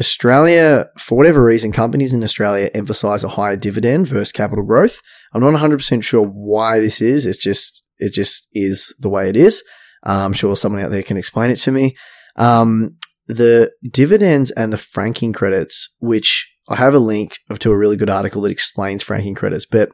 [0.00, 5.00] Australia, for whatever reason, companies in Australia emphasize a higher dividend versus capital growth.
[5.32, 7.24] I'm not 100% sure why this is.
[7.24, 9.62] It's just, it just is the way it is.
[10.04, 11.96] Uh, I'm sure someone out there can explain it to me.
[12.36, 12.96] Um,
[13.32, 18.10] the dividends and the franking credits, which I have a link to a really good
[18.10, 19.90] article that explains franking credits, but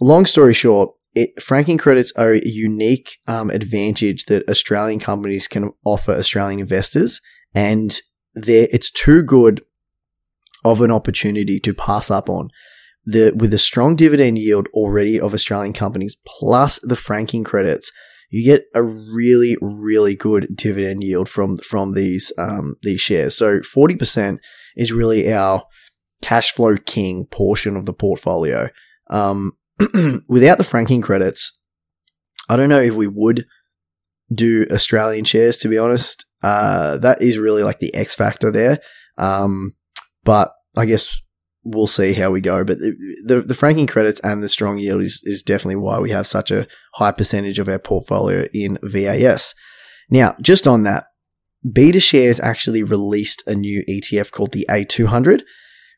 [0.00, 5.70] long story short, it, franking credits are a unique um, advantage that Australian companies can
[5.84, 7.20] offer Australian investors,
[7.54, 8.00] and
[8.34, 9.62] it's too good
[10.64, 12.50] of an opportunity to pass up on.
[13.04, 17.90] The with a strong dividend yield already of Australian companies plus the franking credits,
[18.30, 23.36] you get a really really good dividend yield from from these um, these shares.
[23.36, 24.40] So forty percent
[24.76, 25.64] is really our
[26.22, 28.68] cash flow king portion of the portfolio.
[29.10, 29.52] Um,
[30.28, 31.58] without the franking credits,
[32.48, 33.46] I don't know if we would
[34.32, 35.56] do Australian shares.
[35.58, 38.78] To be honest, uh, that is really like the X factor there.
[39.18, 39.72] Um,
[40.24, 41.20] but I guess
[41.62, 42.64] we'll see how we go.
[42.64, 46.10] But the, the, the, franking credits and the strong yield is, is definitely why we
[46.10, 49.54] have such a high percentage of our portfolio in VAS.
[50.10, 51.06] Now, just on that,
[51.66, 55.42] BetaShares actually released a new ETF called the A200,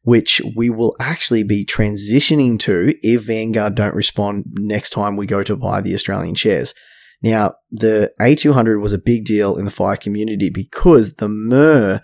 [0.02, 5.42] which we will actually be transitioning to if Vanguard don't respond next time we go
[5.44, 6.74] to buy the Australian shares.
[7.22, 12.02] Now, the A200 was a big deal in the fire community because the MER,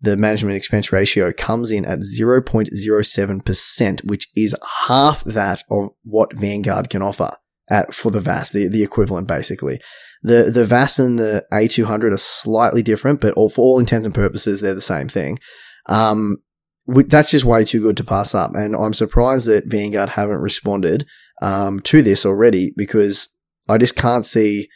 [0.00, 6.88] the management expense ratio, comes in at 0.07%, which is half that of what Vanguard
[6.88, 7.32] can offer
[7.70, 9.80] at for the VAS, the, the equivalent basically.
[10.22, 14.14] The the VAS and the A200 are slightly different, but all, for all intents and
[14.14, 15.38] purposes, they're the same thing.
[15.86, 16.38] Um,
[16.86, 18.52] that's just way too good to pass up.
[18.54, 21.06] And I'm surprised that Vanguard haven't responded
[21.40, 23.28] um, to this already because
[23.68, 24.68] I just can't see.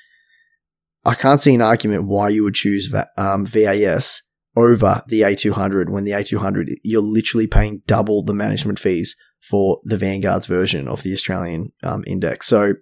[1.05, 4.23] I can't see an argument why you would choose um, VAS
[4.57, 9.99] over the A200 when the A200 you're literally paying double the management fees for the
[9.99, 12.47] Vanguard's version of the Australian um, index.
[12.47, 12.75] So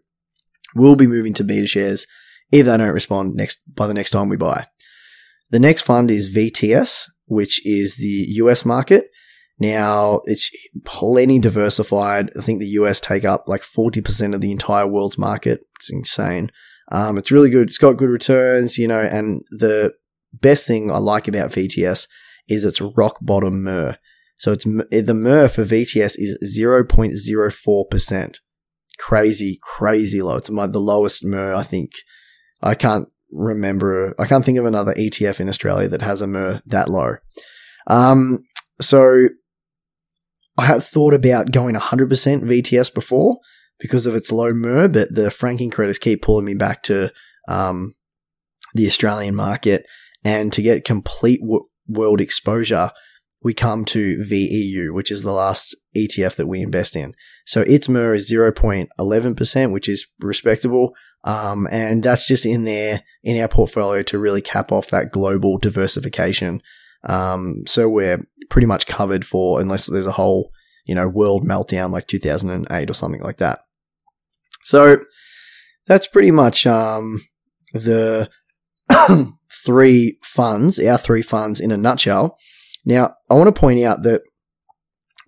[0.74, 2.06] we'll be moving to BetaShares
[2.52, 4.66] if they don't respond next by the next time we buy.
[5.50, 9.08] The next fund is VTS, which is the US market.
[9.58, 10.50] Now it's
[10.84, 12.30] plenty diversified.
[12.36, 15.60] I think the US take up like 40% of the entire world's market.
[15.78, 16.50] It's insane.
[16.90, 17.68] Um, it's really good.
[17.68, 19.94] It's got good returns, you know, and the
[20.32, 22.08] best thing I like about VTS
[22.48, 23.96] is its rock bottom MER.
[24.38, 28.36] So it's the MER for VTS is 0.04%.
[28.98, 30.36] Crazy, crazy low.
[30.36, 31.92] It's my, the lowest MER I think
[32.62, 34.14] I can't remember.
[34.18, 37.16] I can't think of another ETF in Australia that has a MER that low.
[37.86, 38.44] Um,
[38.80, 39.28] so
[40.58, 43.38] I had thought about going 100% VTS before
[43.78, 47.10] because of its low MER, but the franking credits keep pulling me back to
[47.48, 47.94] um,
[48.74, 49.86] the Australian market.
[50.24, 52.90] And to get complete w- world exposure,
[53.42, 57.14] we come to VEU, which is the last ETF that we invest in.
[57.44, 60.94] So its MER is 0.11%, which is respectable.
[61.24, 65.58] Um, and that's just in there in our portfolio to really cap off that global
[65.58, 66.62] diversification.
[67.04, 70.50] Um, so we're pretty much covered for unless there's a whole,
[70.84, 73.60] you know, world meltdown like 2008 or something like that.
[74.62, 75.00] So
[75.86, 77.20] that's pretty much, um,
[77.72, 78.30] the
[79.52, 82.36] three funds, our three funds in a nutshell.
[82.84, 84.22] Now, I want to point out that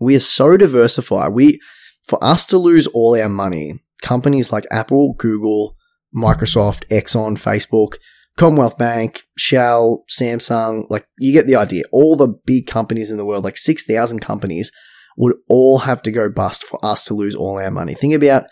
[0.00, 1.32] we are so diversified.
[1.32, 1.60] We,
[2.06, 5.76] for us to lose all our money, companies like Apple, Google,
[6.14, 7.96] Microsoft, Exxon, Facebook,
[8.36, 11.84] Commonwealth Bank, Shell, Samsung, like you get the idea.
[11.92, 14.72] All the big companies in the world, like 6,000 companies,
[15.16, 17.94] would all have to go bust for us to lose all our money.
[17.94, 18.46] Think about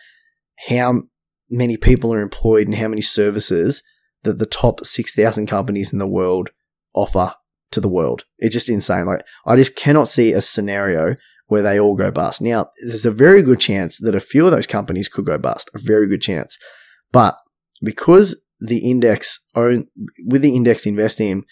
[0.68, 1.02] how
[1.50, 3.82] many people are employed and how many services
[4.24, 6.50] that the top 6,000 companies in the world
[6.94, 7.34] offer
[7.72, 8.24] to the world.
[8.38, 9.06] It's just insane.
[9.06, 12.40] Like, I just cannot see a scenario where they all go bust.
[12.40, 15.70] Now, there's a very good chance that a few of those companies could go bust.
[15.74, 16.58] A very good chance.
[17.10, 17.36] But
[17.82, 19.88] because the index own
[20.24, 21.44] with the index investing,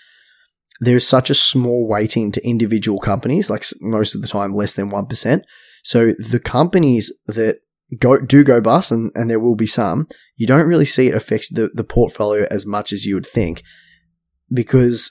[0.81, 4.91] there's such a small weighting to individual companies, like most of the time less than
[4.91, 5.43] 1%.
[5.83, 7.59] So the companies that
[7.99, 11.15] go do go bust, and, and there will be some, you don't really see it
[11.15, 13.63] affect the, the portfolio as much as you would think.
[14.53, 15.11] Because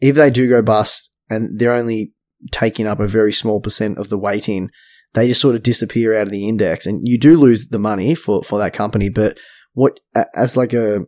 [0.00, 2.12] if they do go bust and they're only
[2.50, 4.70] taking up a very small percent of the weighting,
[5.14, 8.14] they just sort of disappear out of the index and you do lose the money
[8.14, 9.08] for, for that company.
[9.08, 9.38] But
[9.72, 9.98] what,
[10.34, 11.00] as like a,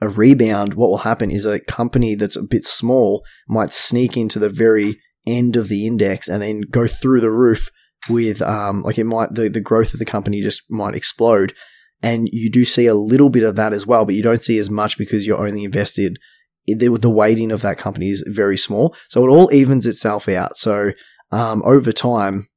[0.00, 4.38] a rebound, what will happen is a company that's a bit small might sneak into
[4.38, 7.70] the very end of the index and then go through the roof
[8.08, 11.54] with, um, like it might, the, the growth of the company just might explode.
[12.02, 14.58] And you do see a little bit of that as well, but you don't see
[14.58, 16.18] as much because you're only invested.
[16.66, 18.94] The, the weighting of that company is very small.
[19.08, 20.56] So it all evens itself out.
[20.56, 20.92] So,
[21.30, 22.48] um, over time,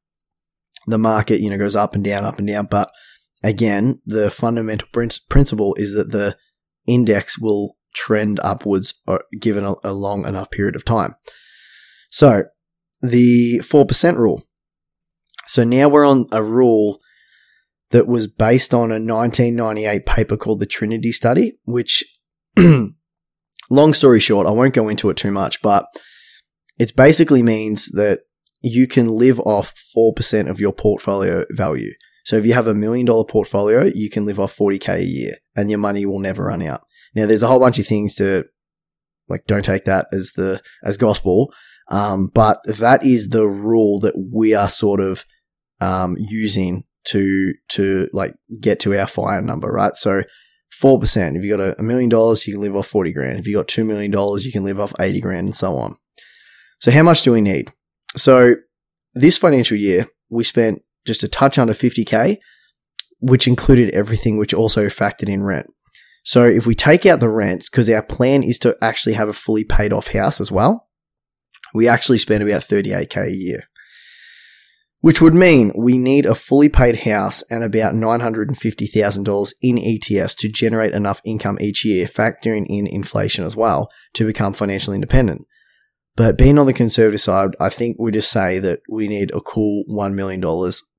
[0.87, 2.91] the market, you know, goes up and down, up and down, but
[3.43, 6.37] again, the fundamental principle is that the
[6.87, 11.13] index will trend upwards uh, given a, a long enough period of time.
[12.09, 12.43] So,
[13.01, 14.43] the 4% rule.
[15.51, 17.01] So now we're on a rule
[17.89, 22.05] that was based on a 1998 paper called the Trinity Study, which,
[23.69, 25.87] long story short, I won't go into it too much, but
[26.79, 28.21] it basically means that
[28.61, 31.91] you can live off 4% of your portfolio value.
[32.23, 35.35] So if you have a million dollar portfolio, you can live off 40k a year
[35.57, 36.85] and your money will never run out.
[37.13, 38.45] Now there's a whole bunch of things to
[39.27, 41.51] like don't take that as the as gospel.
[41.89, 45.25] Um, but that is the rule that we are sort of
[45.81, 49.95] um, using to to like get to our fire number, right?
[49.95, 50.23] So
[50.71, 51.35] four percent.
[51.35, 53.39] If you got a million dollars, you can live off forty grand.
[53.39, 55.97] If you got two million dollars, you can live off eighty grand, and so on.
[56.79, 57.71] So how much do we need?
[58.15, 58.55] So
[59.13, 62.37] this financial year, we spent just a touch under 50k,
[63.19, 65.67] which included everything, which also factored in rent.
[66.23, 69.33] So if we take out the rent, because our plan is to actually have a
[69.33, 70.87] fully paid off house as well,
[71.73, 73.63] we actually spend about 38k a year.
[75.01, 80.49] Which would mean we need a fully paid house and about $950,000 in ETFs to
[80.49, 85.45] generate enough income each year, factoring in inflation as well, to become financially independent.
[86.15, 89.41] But being on the conservative side, I think we just say that we need a
[89.41, 90.41] cool $1 million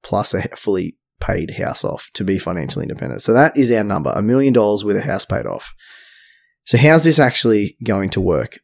[0.02, 3.22] plus a fully paid house off to be financially independent.
[3.22, 5.72] So that is our number, a million dollars with a house paid off.
[6.64, 8.58] So how's this actually going to work?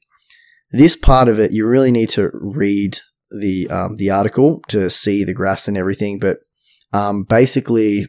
[0.71, 2.99] This part of it, you really need to read
[3.31, 6.19] the um, the article to see the graphs and everything.
[6.19, 6.39] But
[6.93, 8.07] um, basically,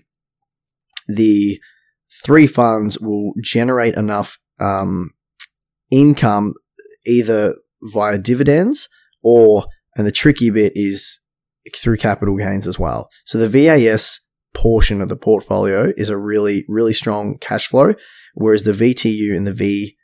[1.07, 1.59] the
[2.25, 5.11] three funds will generate enough um,
[5.91, 6.53] income
[7.05, 8.89] either via dividends
[9.23, 9.65] or,
[9.95, 11.19] and the tricky bit is
[11.75, 13.09] through capital gains as well.
[13.25, 14.19] So the VAS
[14.53, 17.93] portion of the portfolio is a really, really strong cash flow,
[18.33, 19.95] whereas the VTU and the V,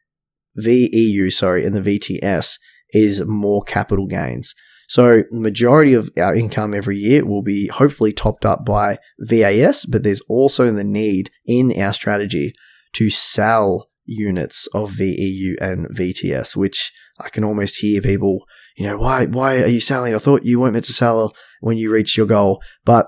[0.55, 2.59] VEU, sorry, and the VTS
[2.91, 4.53] is more capital gains.
[4.87, 10.03] So majority of our income every year will be hopefully topped up by VAS, but
[10.03, 12.53] there's also the need in our strategy
[12.93, 18.45] to sell units of VEU and VTS, which I can almost hear people,
[18.77, 20.13] you know, why why are you selling?
[20.13, 22.61] I thought you weren't meant to sell when you reach your goal.
[22.83, 23.07] But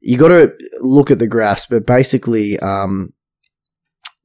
[0.00, 1.66] you got to look at the graphs.
[1.66, 3.12] But basically, um,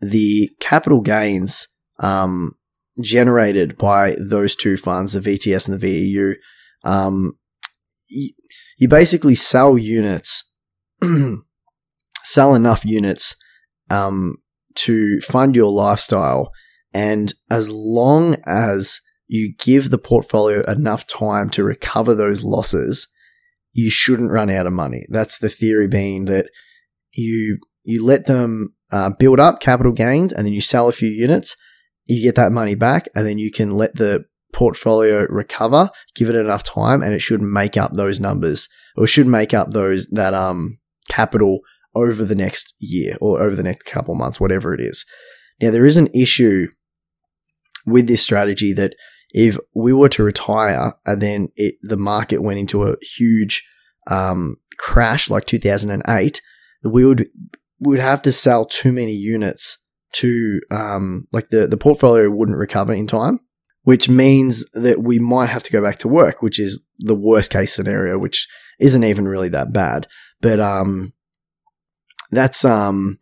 [0.01, 1.67] the capital gains
[1.99, 2.53] um,
[3.01, 6.35] generated by those two funds, the VTS and the VEU,
[6.83, 7.37] um,
[8.09, 8.31] you,
[8.77, 10.51] you basically sell units,
[12.23, 13.35] sell enough units
[13.89, 14.35] um,
[14.75, 16.51] to fund your lifestyle.
[16.93, 23.07] And as long as you give the portfolio enough time to recover those losses,
[23.73, 25.05] you shouldn't run out of money.
[25.09, 26.49] That's the theory being that
[27.13, 31.09] you you let them uh, build up capital gains and then you sell a few
[31.09, 31.57] units,
[32.05, 36.35] you get that money back, and then you can let the portfolio recover, give it
[36.35, 40.33] enough time, and it should make up those numbers or should make up those that
[40.33, 40.79] um
[41.09, 41.59] capital
[41.95, 45.05] over the next year or over the next couple months, whatever it is.
[45.61, 46.67] Now there is an issue
[47.85, 48.95] with this strategy that
[49.31, 53.67] if we were to retire and then it, the market went into a huge
[54.09, 56.41] um, crash like 2008,
[56.83, 57.27] we would
[57.79, 59.77] we would have to sell too many units
[60.13, 63.39] to um, like the the portfolio wouldn't recover in time
[63.83, 67.51] which means that we might have to go back to work, which is the worst
[67.51, 68.47] case scenario, which
[68.79, 70.07] isn't even really that bad.
[70.41, 71.13] But um,
[72.31, 73.19] that's um,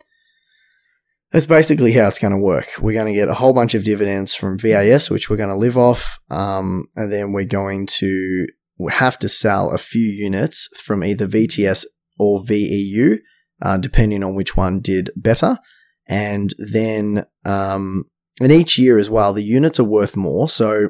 [1.32, 2.68] that's basically how it's going to work.
[2.80, 5.55] We're going to get a whole bunch of dividends from VAS, which we're going to
[5.55, 8.47] live off, um, and then we're going to
[8.89, 11.86] have to sell a few units from either VTS
[12.18, 13.18] or VEU,
[13.62, 15.59] uh, depending on which one did better.
[16.07, 18.05] And then um,
[18.41, 20.49] and each year as well, the units are worth more.
[20.49, 20.89] So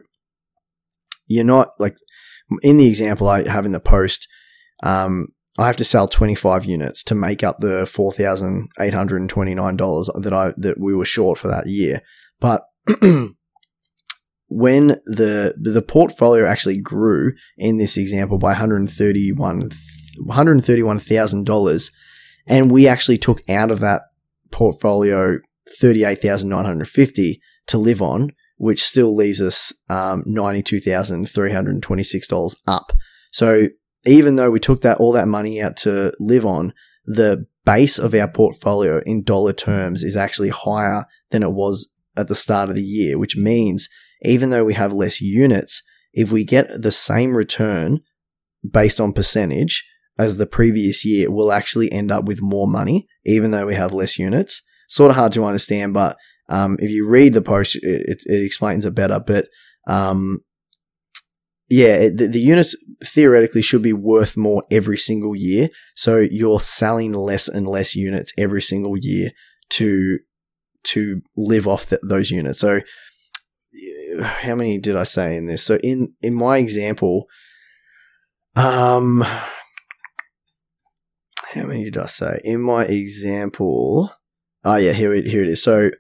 [1.28, 1.98] you're not like
[2.62, 4.26] in the example I have in the post,
[4.84, 5.28] um,
[5.60, 10.96] I have to sell 25 units to make up the $4,829 that I, that we
[10.96, 12.02] were short for that year.
[12.40, 12.64] But
[14.48, 19.72] when the, the portfolio actually grew in this example by 131,
[20.26, 21.92] $131,000
[22.48, 24.04] and we actually took out of that
[24.52, 25.38] portfolio
[25.72, 32.92] 38,950 to live on, which still leaves us um, $92,326 up.
[33.32, 33.68] So
[34.06, 36.74] even though we took that all that money out to live on,
[37.06, 42.28] the base of our portfolio in dollar terms is actually higher than it was at
[42.28, 43.88] the start of the year, which means
[44.24, 45.82] even though we have less units,
[46.14, 48.02] if we get the same return
[48.70, 49.88] based on percentage
[50.20, 53.94] as the previous year, we'll actually end up with more money, even though we have
[53.94, 54.62] less units
[54.92, 56.18] sort of hard to understand, but
[56.50, 59.22] um, if you read the post, it, it, it explains it better.
[59.26, 59.48] But
[59.88, 60.42] um,
[61.70, 62.76] yeah, the, the, units
[63.06, 65.70] theoretically should be worth more every single year.
[65.96, 69.32] So you're selling less and less units every single year
[69.72, 70.20] to
[70.84, 72.60] to live off the, those units.
[72.60, 72.82] So
[74.22, 75.64] how many did I say in this?
[75.64, 77.28] So in in my example,
[78.58, 79.22] um,
[81.54, 84.12] how many did I say in my example?
[84.64, 85.64] Oh yeah, here it here it is.
[85.64, 85.92] So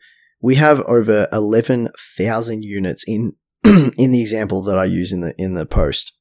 [0.41, 3.33] we have over eleven thousand units in
[3.63, 6.17] in the example that I use in the in the post.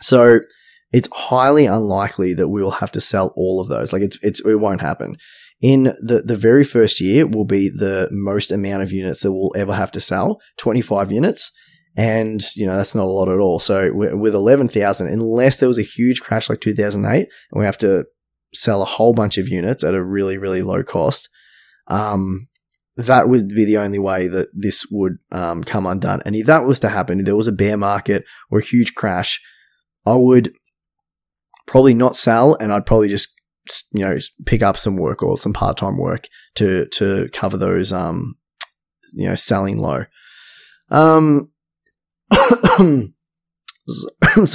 [0.00, 0.40] So
[0.92, 3.92] it's highly unlikely that we will have to sell all of those.
[3.92, 5.16] Like it's it's it won't happen.
[5.60, 9.52] In the the very first year will be the most amount of units that we'll
[9.56, 11.50] ever have to sell, twenty five units.
[11.98, 13.58] And, you know, that's not a lot at all.
[13.58, 17.28] So with 11,000, unless there was a huge crash like 2008 and
[17.58, 18.04] we have to
[18.52, 21.30] sell a whole bunch of units at a really, really low cost,
[21.88, 22.48] um,
[22.96, 26.22] that would be the only way that this would um, come undone.
[26.24, 28.94] And if that was to happen, if there was a bear market or a huge
[28.94, 29.40] crash,
[30.06, 30.54] I would
[31.66, 33.32] probably not sell, and I'd probably just
[33.92, 37.92] you know pick up some work or some part time work to to cover those
[37.92, 38.36] um
[39.12, 40.04] you know selling low.
[40.90, 41.50] Um,
[42.30, 43.12] so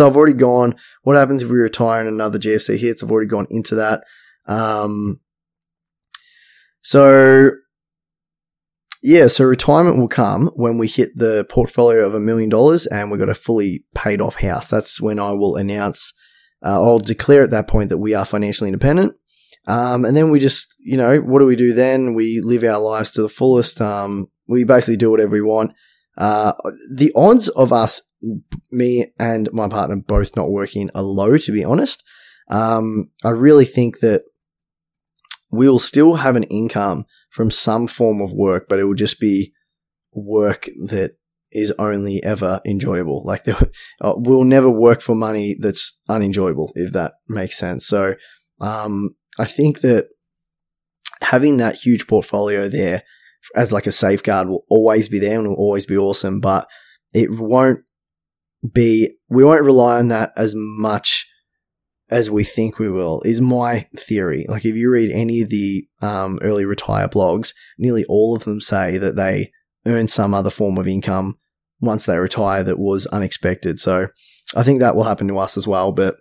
[0.08, 0.76] I've already gone.
[1.04, 3.04] What happens if we retire and another GFC hits?
[3.04, 4.04] I've already gone into that.
[4.46, 5.20] Um,
[6.82, 7.52] so
[9.04, 13.10] yeah, so retirement will come when we hit the portfolio of a million dollars and
[13.10, 14.68] we've got a fully paid off house.
[14.68, 16.14] That's when I will announce,
[16.64, 19.16] uh, I'll declare at that point that we are financially independent.
[19.68, 22.14] Um, and then we just, you know, what do we do then?
[22.14, 23.82] We live our lives to the fullest.
[23.82, 25.72] Um, we basically do whatever we want.
[26.18, 26.54] Uh,
[26.94, 28.02] the odds of us,
[28.72, 32.04] me and my partner, both not working are low, to be honest.
[32.50, 34.24] Um, I really think that
[35.52, 39.54] we'll still have an income from some form of work, but it will just be
[40.14, 41.12] work that
[41.52, 43.24] is only ever enjoyable.
[43.26, 43.48] Like
[44.02, 47.86] uh, we'll never work for money that's unenjoyable, if that makes sense.
[47.86, 48.16] So,
[48.60, 50.08] um, I think that
[51.22, 53.04] having that huge portfolio there
[53.56, 56.68] as like a safeguard will always be there and will always be awesome, but
[57.14, 57.80] it won't
[58.74, 61.28] be, we won't rely on that as much
[62.12, 64.46] as we think we will is my theory.
[64.48, 68.60] Like if you read any of the um, early retire blogs, nearly all of them
[68.60, 69.52] say that they
[69.86, 71.40] earn some other form of income
[71.80, 73.80] once they retire that was unexpected.
[73.80, 74.08] So
[74.56, 75.94] I think that will happen to us as well.
[75.94, 76.16] But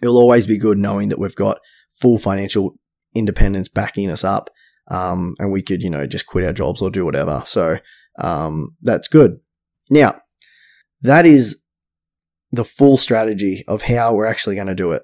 [0.00, 1.58] it'll always be good knowing that we've got
[1.90, 2.78] full financial
[3.14, 4.50] independence backing us up,
[4.88, 7.42] um, and we could you know just quit our jobs or do whatever.
[7.44, 7.78] So
[8.20, 9.38] um, that's good.
[9.90, 10.20] Now
[11.02, 11.60] that is
[12.50, 15.02] the full strategy of how we're actually going to do it.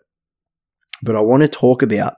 [1.03, 2.15] But I want to talk about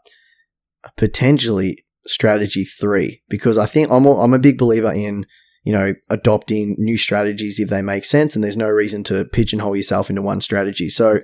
[0.97, 5.27] potentially strategy three because I think I'm a, I'm a big believer in
[5.65, 9.77] you know adopting new strategies if they make sense, and there's no reason to pigeonhole
[9.77, 10.89] yourself into one strategy.
[10.89, 11.21] So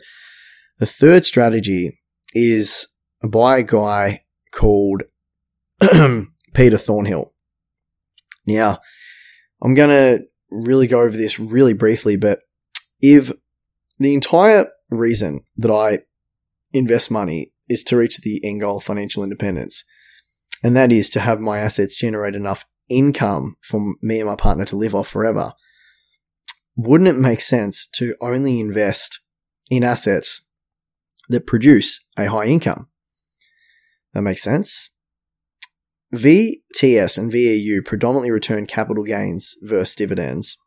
[0.79, 2.01] the third strategy
[2.35, 2.89] is
[3.23, 5.03] by a guy called
[5.81, 7.31] Peter Thornhill.
[8.47, 8.81] Now,
[9.63, 12.41] I'm going to really go over this really briefly, but
[13.01, 13.33] if
[14.05, 16.01] the entire reason that I
[16.73, 19.85] invest money is to reach the end goal of financial independence.
[20.63, 24.65] And that is to have my assets generate enough income for me and my partner
[24.67, 25.55] to live off forever.
[26.77, 29.21] Wouldn't it make sense to only invest
[29.71, 30.47] in assets
[31.29, 32.89] that produce a high income?
[34.15, 34.91] That makes sense.
[36.15, 40.59] VTS and VAU predominantly return capital gains versus dividends,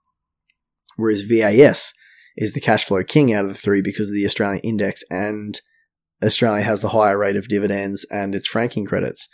[0.96, 1.94] whereas VAS
[2.38, 5.62] is the cash flow king out of the three because of the Australian index and
[6.24, 9.28] Australia has the higher rate of dividends and its franking credits.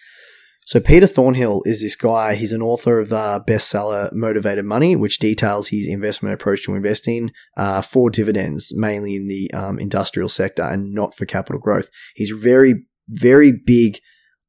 [0.65, 2.35] So Peter Thornhill is this guy.
[2.35, 7.31] He's an author of the bestseller Motivated Money, which details his investment approach to investing
[7.57, 11.89] uh, for dividends, mainly in the um, industrial sector and not for capital growth.
[12.15, 13.99] He's very, very big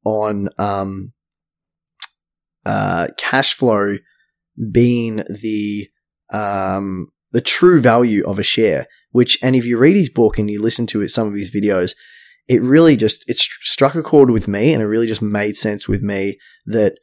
[0.05, 1.13] on um,
[2.65, 3.97] uh, cash flow
[4.71, 5.89] being the
[6.31, 8.87] um, the true value of a share.
[9.11, 11.51] Which, and if you read his book and you listen to it, some of his
[11.51, 11.93] videos,
[12.47, 15.87] it really just it struck a chord with me, and it really just made sense
[15.87, 16.93] with me that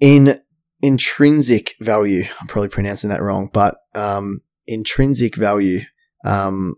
[0.00, 0.40] in
[0.80, 5.80] intrinsic value, I'm probably pronouncing that wrong, but um, intrinsic value
[6.24, 6.76] um,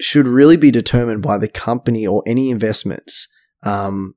[0.00, 3.28] should really be determined by the company or any investments
[3.62, 4.14] um,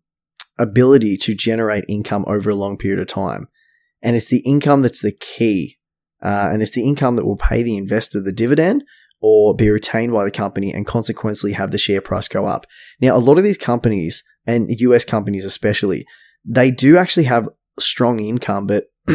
[0.58, 3.48] ability to generate income over a long period of time.
[4.02, 5.78] And it's the income that's the key.
[6.26, 8.84] Uh, and it's the income that will pay the investor the dividend
[9.22, 12.66] or be retained by the company and consequently have the share price go up.
[13.00, 16.04] Now, a lot of these companies and US companies especially,
[16.44, 17.48] they do actually have
[17.80, 18.86] strong income, but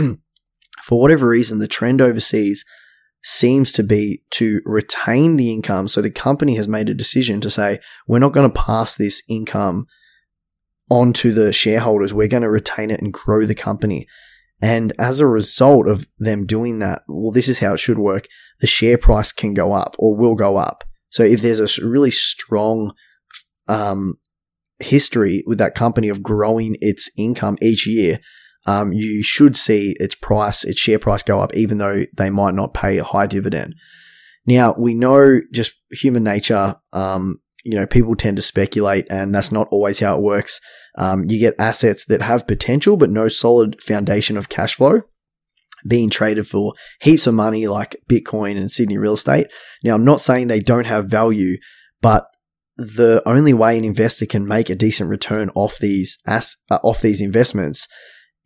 [0.83, 2.65] for whatever reason, the trend overseas
[3.23, 5.89] seems to be to retain the income.
[5.89, 9.21] So the company has made a decision to say, we're not going to pass this
[9.29, 9.87] income
[10.89, 12.15] onto the shareholders.
[12.15, 14.07] We're going to retain it and grow the company.
[14.63, 18.27] And as a result of them doing that, well, this is how it should work.
[18.61, 20.85] The share price can go up or will go up.
[21.09, 22.93] So if there's a really strong
[23.69, 24.15] um,
[24.79, 28.21] history with that company of growing its income each year,
[28.67, 32.55] um, you should see its price, its share price go up, even though they might
[32.55, 33.75] not pay a high dividend.
[34.47, 36.77] Now we know just human nature.
[36.93, 40.61] Um, you know, people tend to speculate, and that's not always how it works.
[40.97, 45.03] Um, you get assets that have potential but no solid foundation of cash flow
[45.87, 49.47] being traded for heaps of money like Bitcoin and Sydney real estate.
[49.83, 51.57] Now, I'm not saying they don't have value,
[52.01, 52.27] but
[52.77, 57.01] the only way an investor can make a decent return off these ass, uh, off
[57.01, 57.87] these investments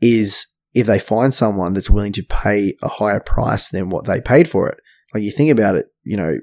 [0.01, 4.21] is if they find someone that's willing to pay a higher price than what they
[4.21, 4.79] paid for it.
[5.13, 6.39] Like you think about it, you know,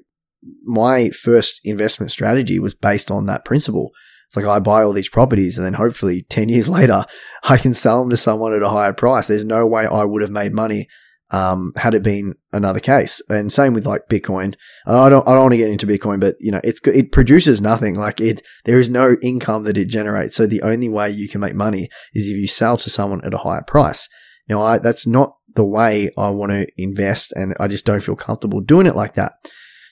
[0.63, 3.91] my first investment strategy was based on that principle.
[4.31, 7.05] It's like I buy all these properties and then hopefully 10 years later,
[7.43, 9.27] I can sell them to someone at a higher price.
[9.27, 10.87] There's no way I would have made money
[11.31, 13.21] um, had it been another case.
[13.29, 14.55] And same with like Bitcoin.
[14.85, 17.59] I don't, I don't want to get into Bitcoin, but you know, it's it produces
[17.59, 17.95] nothing.
[17.95, 20.37] Like it, there is no income that it generates.
[20.37, 23.33] So the only way you can make money is if you sell to someone at
[23.33, 24.07] a higher price.
[24.47, 28.15] Now, I, that's not the way I want to invest, and I just don't feel
[28.15, 29.33] comfortable doing it like that.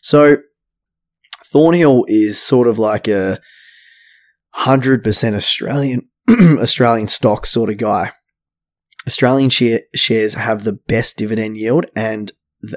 [0.01, 0.37] So
[1.45, 3.39] Thornhill is sort of like a
[4.51, 8.11] hundred percent Australian Australian stock sort of guy.
[9.07, 12.31] Australian share, shares have the best dividend yield and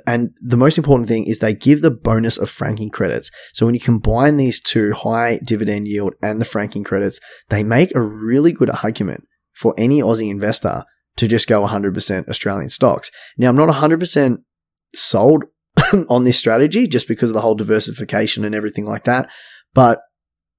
[0.06, 3.30] and the most important thing is they give the bonus of franking credits.
[3.52, 7.18] So when you combine these two high dividend yield and the franking credits,
[7.48, 10.84] they make a really good argument for any Aussie investor
[11.16, 13.10] to just go 100% Australian stocks.
[13.36, 14.38] Now, I'm not 100%
[14.94, 15.44] sold
[16.08, 19.30] on this strategy just because of the whole diversification and everything like that.
[19.74, 20.00] But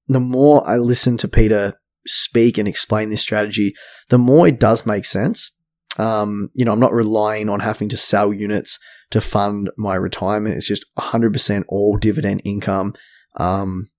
[0.07, 3.73] the more I listen to Peter speak and explain this strategy,
[4.09, 5.57] the more it does make sense.
[5.97, 8.79] Um, you know, I'm not relying on having to sell units
[9.11, 10.55] to fund my retirement.
[10.55, 12.93] It's just 100% all dividend income.
[13.37, 13.89] Um,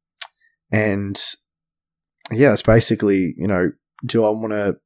[0.73, 1.21] and
[2.33, 3.71] yeah, it's basically, you know,
[4.05, 4.77] do I want to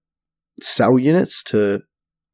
[0.61, 1.81] sell units to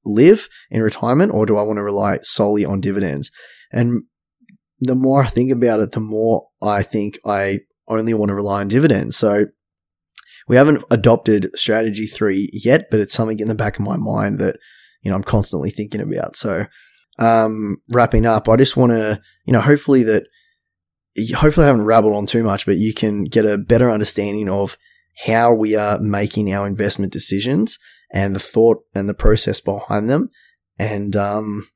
[0.05, 3.31] live in retirement or do I want to rely solely on dividends?
[3.73, 4.03] And
[4.81, 8.61] the more I think about it, the more I think I only want to rely
[8.61, 9.17] on dividends.
[9.17, 9.47] So
[10.47, 14.39] we haven't adopted strategy three yet, but it's something in the back of my mind
[14.39, 14.57] that,
[15.03, 16.37] you know, I'm constantly thinking about.
[16.37, 16.67] So,
[17.19, 20.25] um, wrapping up, I just want to, you know, hopefully that,
[21.37, 24.77] hopefully I haven't rabbled on too much, but you can get a better understanding of
[25.27, 27.79] how we are making our investment decisions
[28.13, 30.31] and the thought and the process behind them.
[30.79, 31.69] And, um,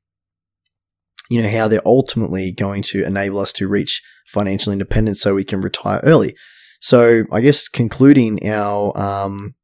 [1.29, 5.43] you know, how they're ultimately going to enable us to reach financial independence so we
[5.43, 6.35] can retire early.
[6.81, 9.55] So I guess concluding our um,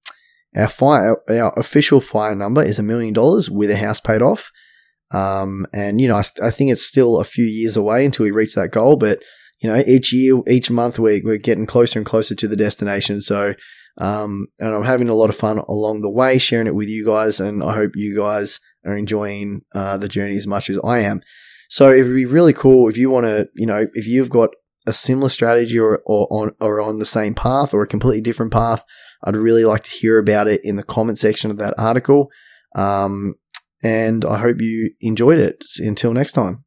[0.55, 4.51] our fire our official fire number is a million dollars with a house paid off.
[5.11, 8.32] Um, and you know, I, I, think it's still a few years away until we
[8.32, 9.20] reach that goal, but
[9.59, 13.22] you know, each year, each month, we, we're getting closer and closer to the destination.
[13.22, 13.53] So,
[13.97, 17.05] um, and I'm having a lot of fun along the way, sharing it with you
[17.05, 20.99] guys, and I hope you guys are enjoying uh, the journey as much as I
[20.99, 21.22] am.
[21.70, 24.49] So it would be really cool if you want to, you know, if you've got
[24.88, 28.53] a similar strategy or, or on or on the same path or a completely different
[28.53, 28.84] path,
[29.24, 32.30] I'd really like to hear about it in the comment section of that article.
[32.76, 33.36] Um,
[33.84, 35.63] and I hope you enjoyed it.
[35.80, 36.64] Until next time.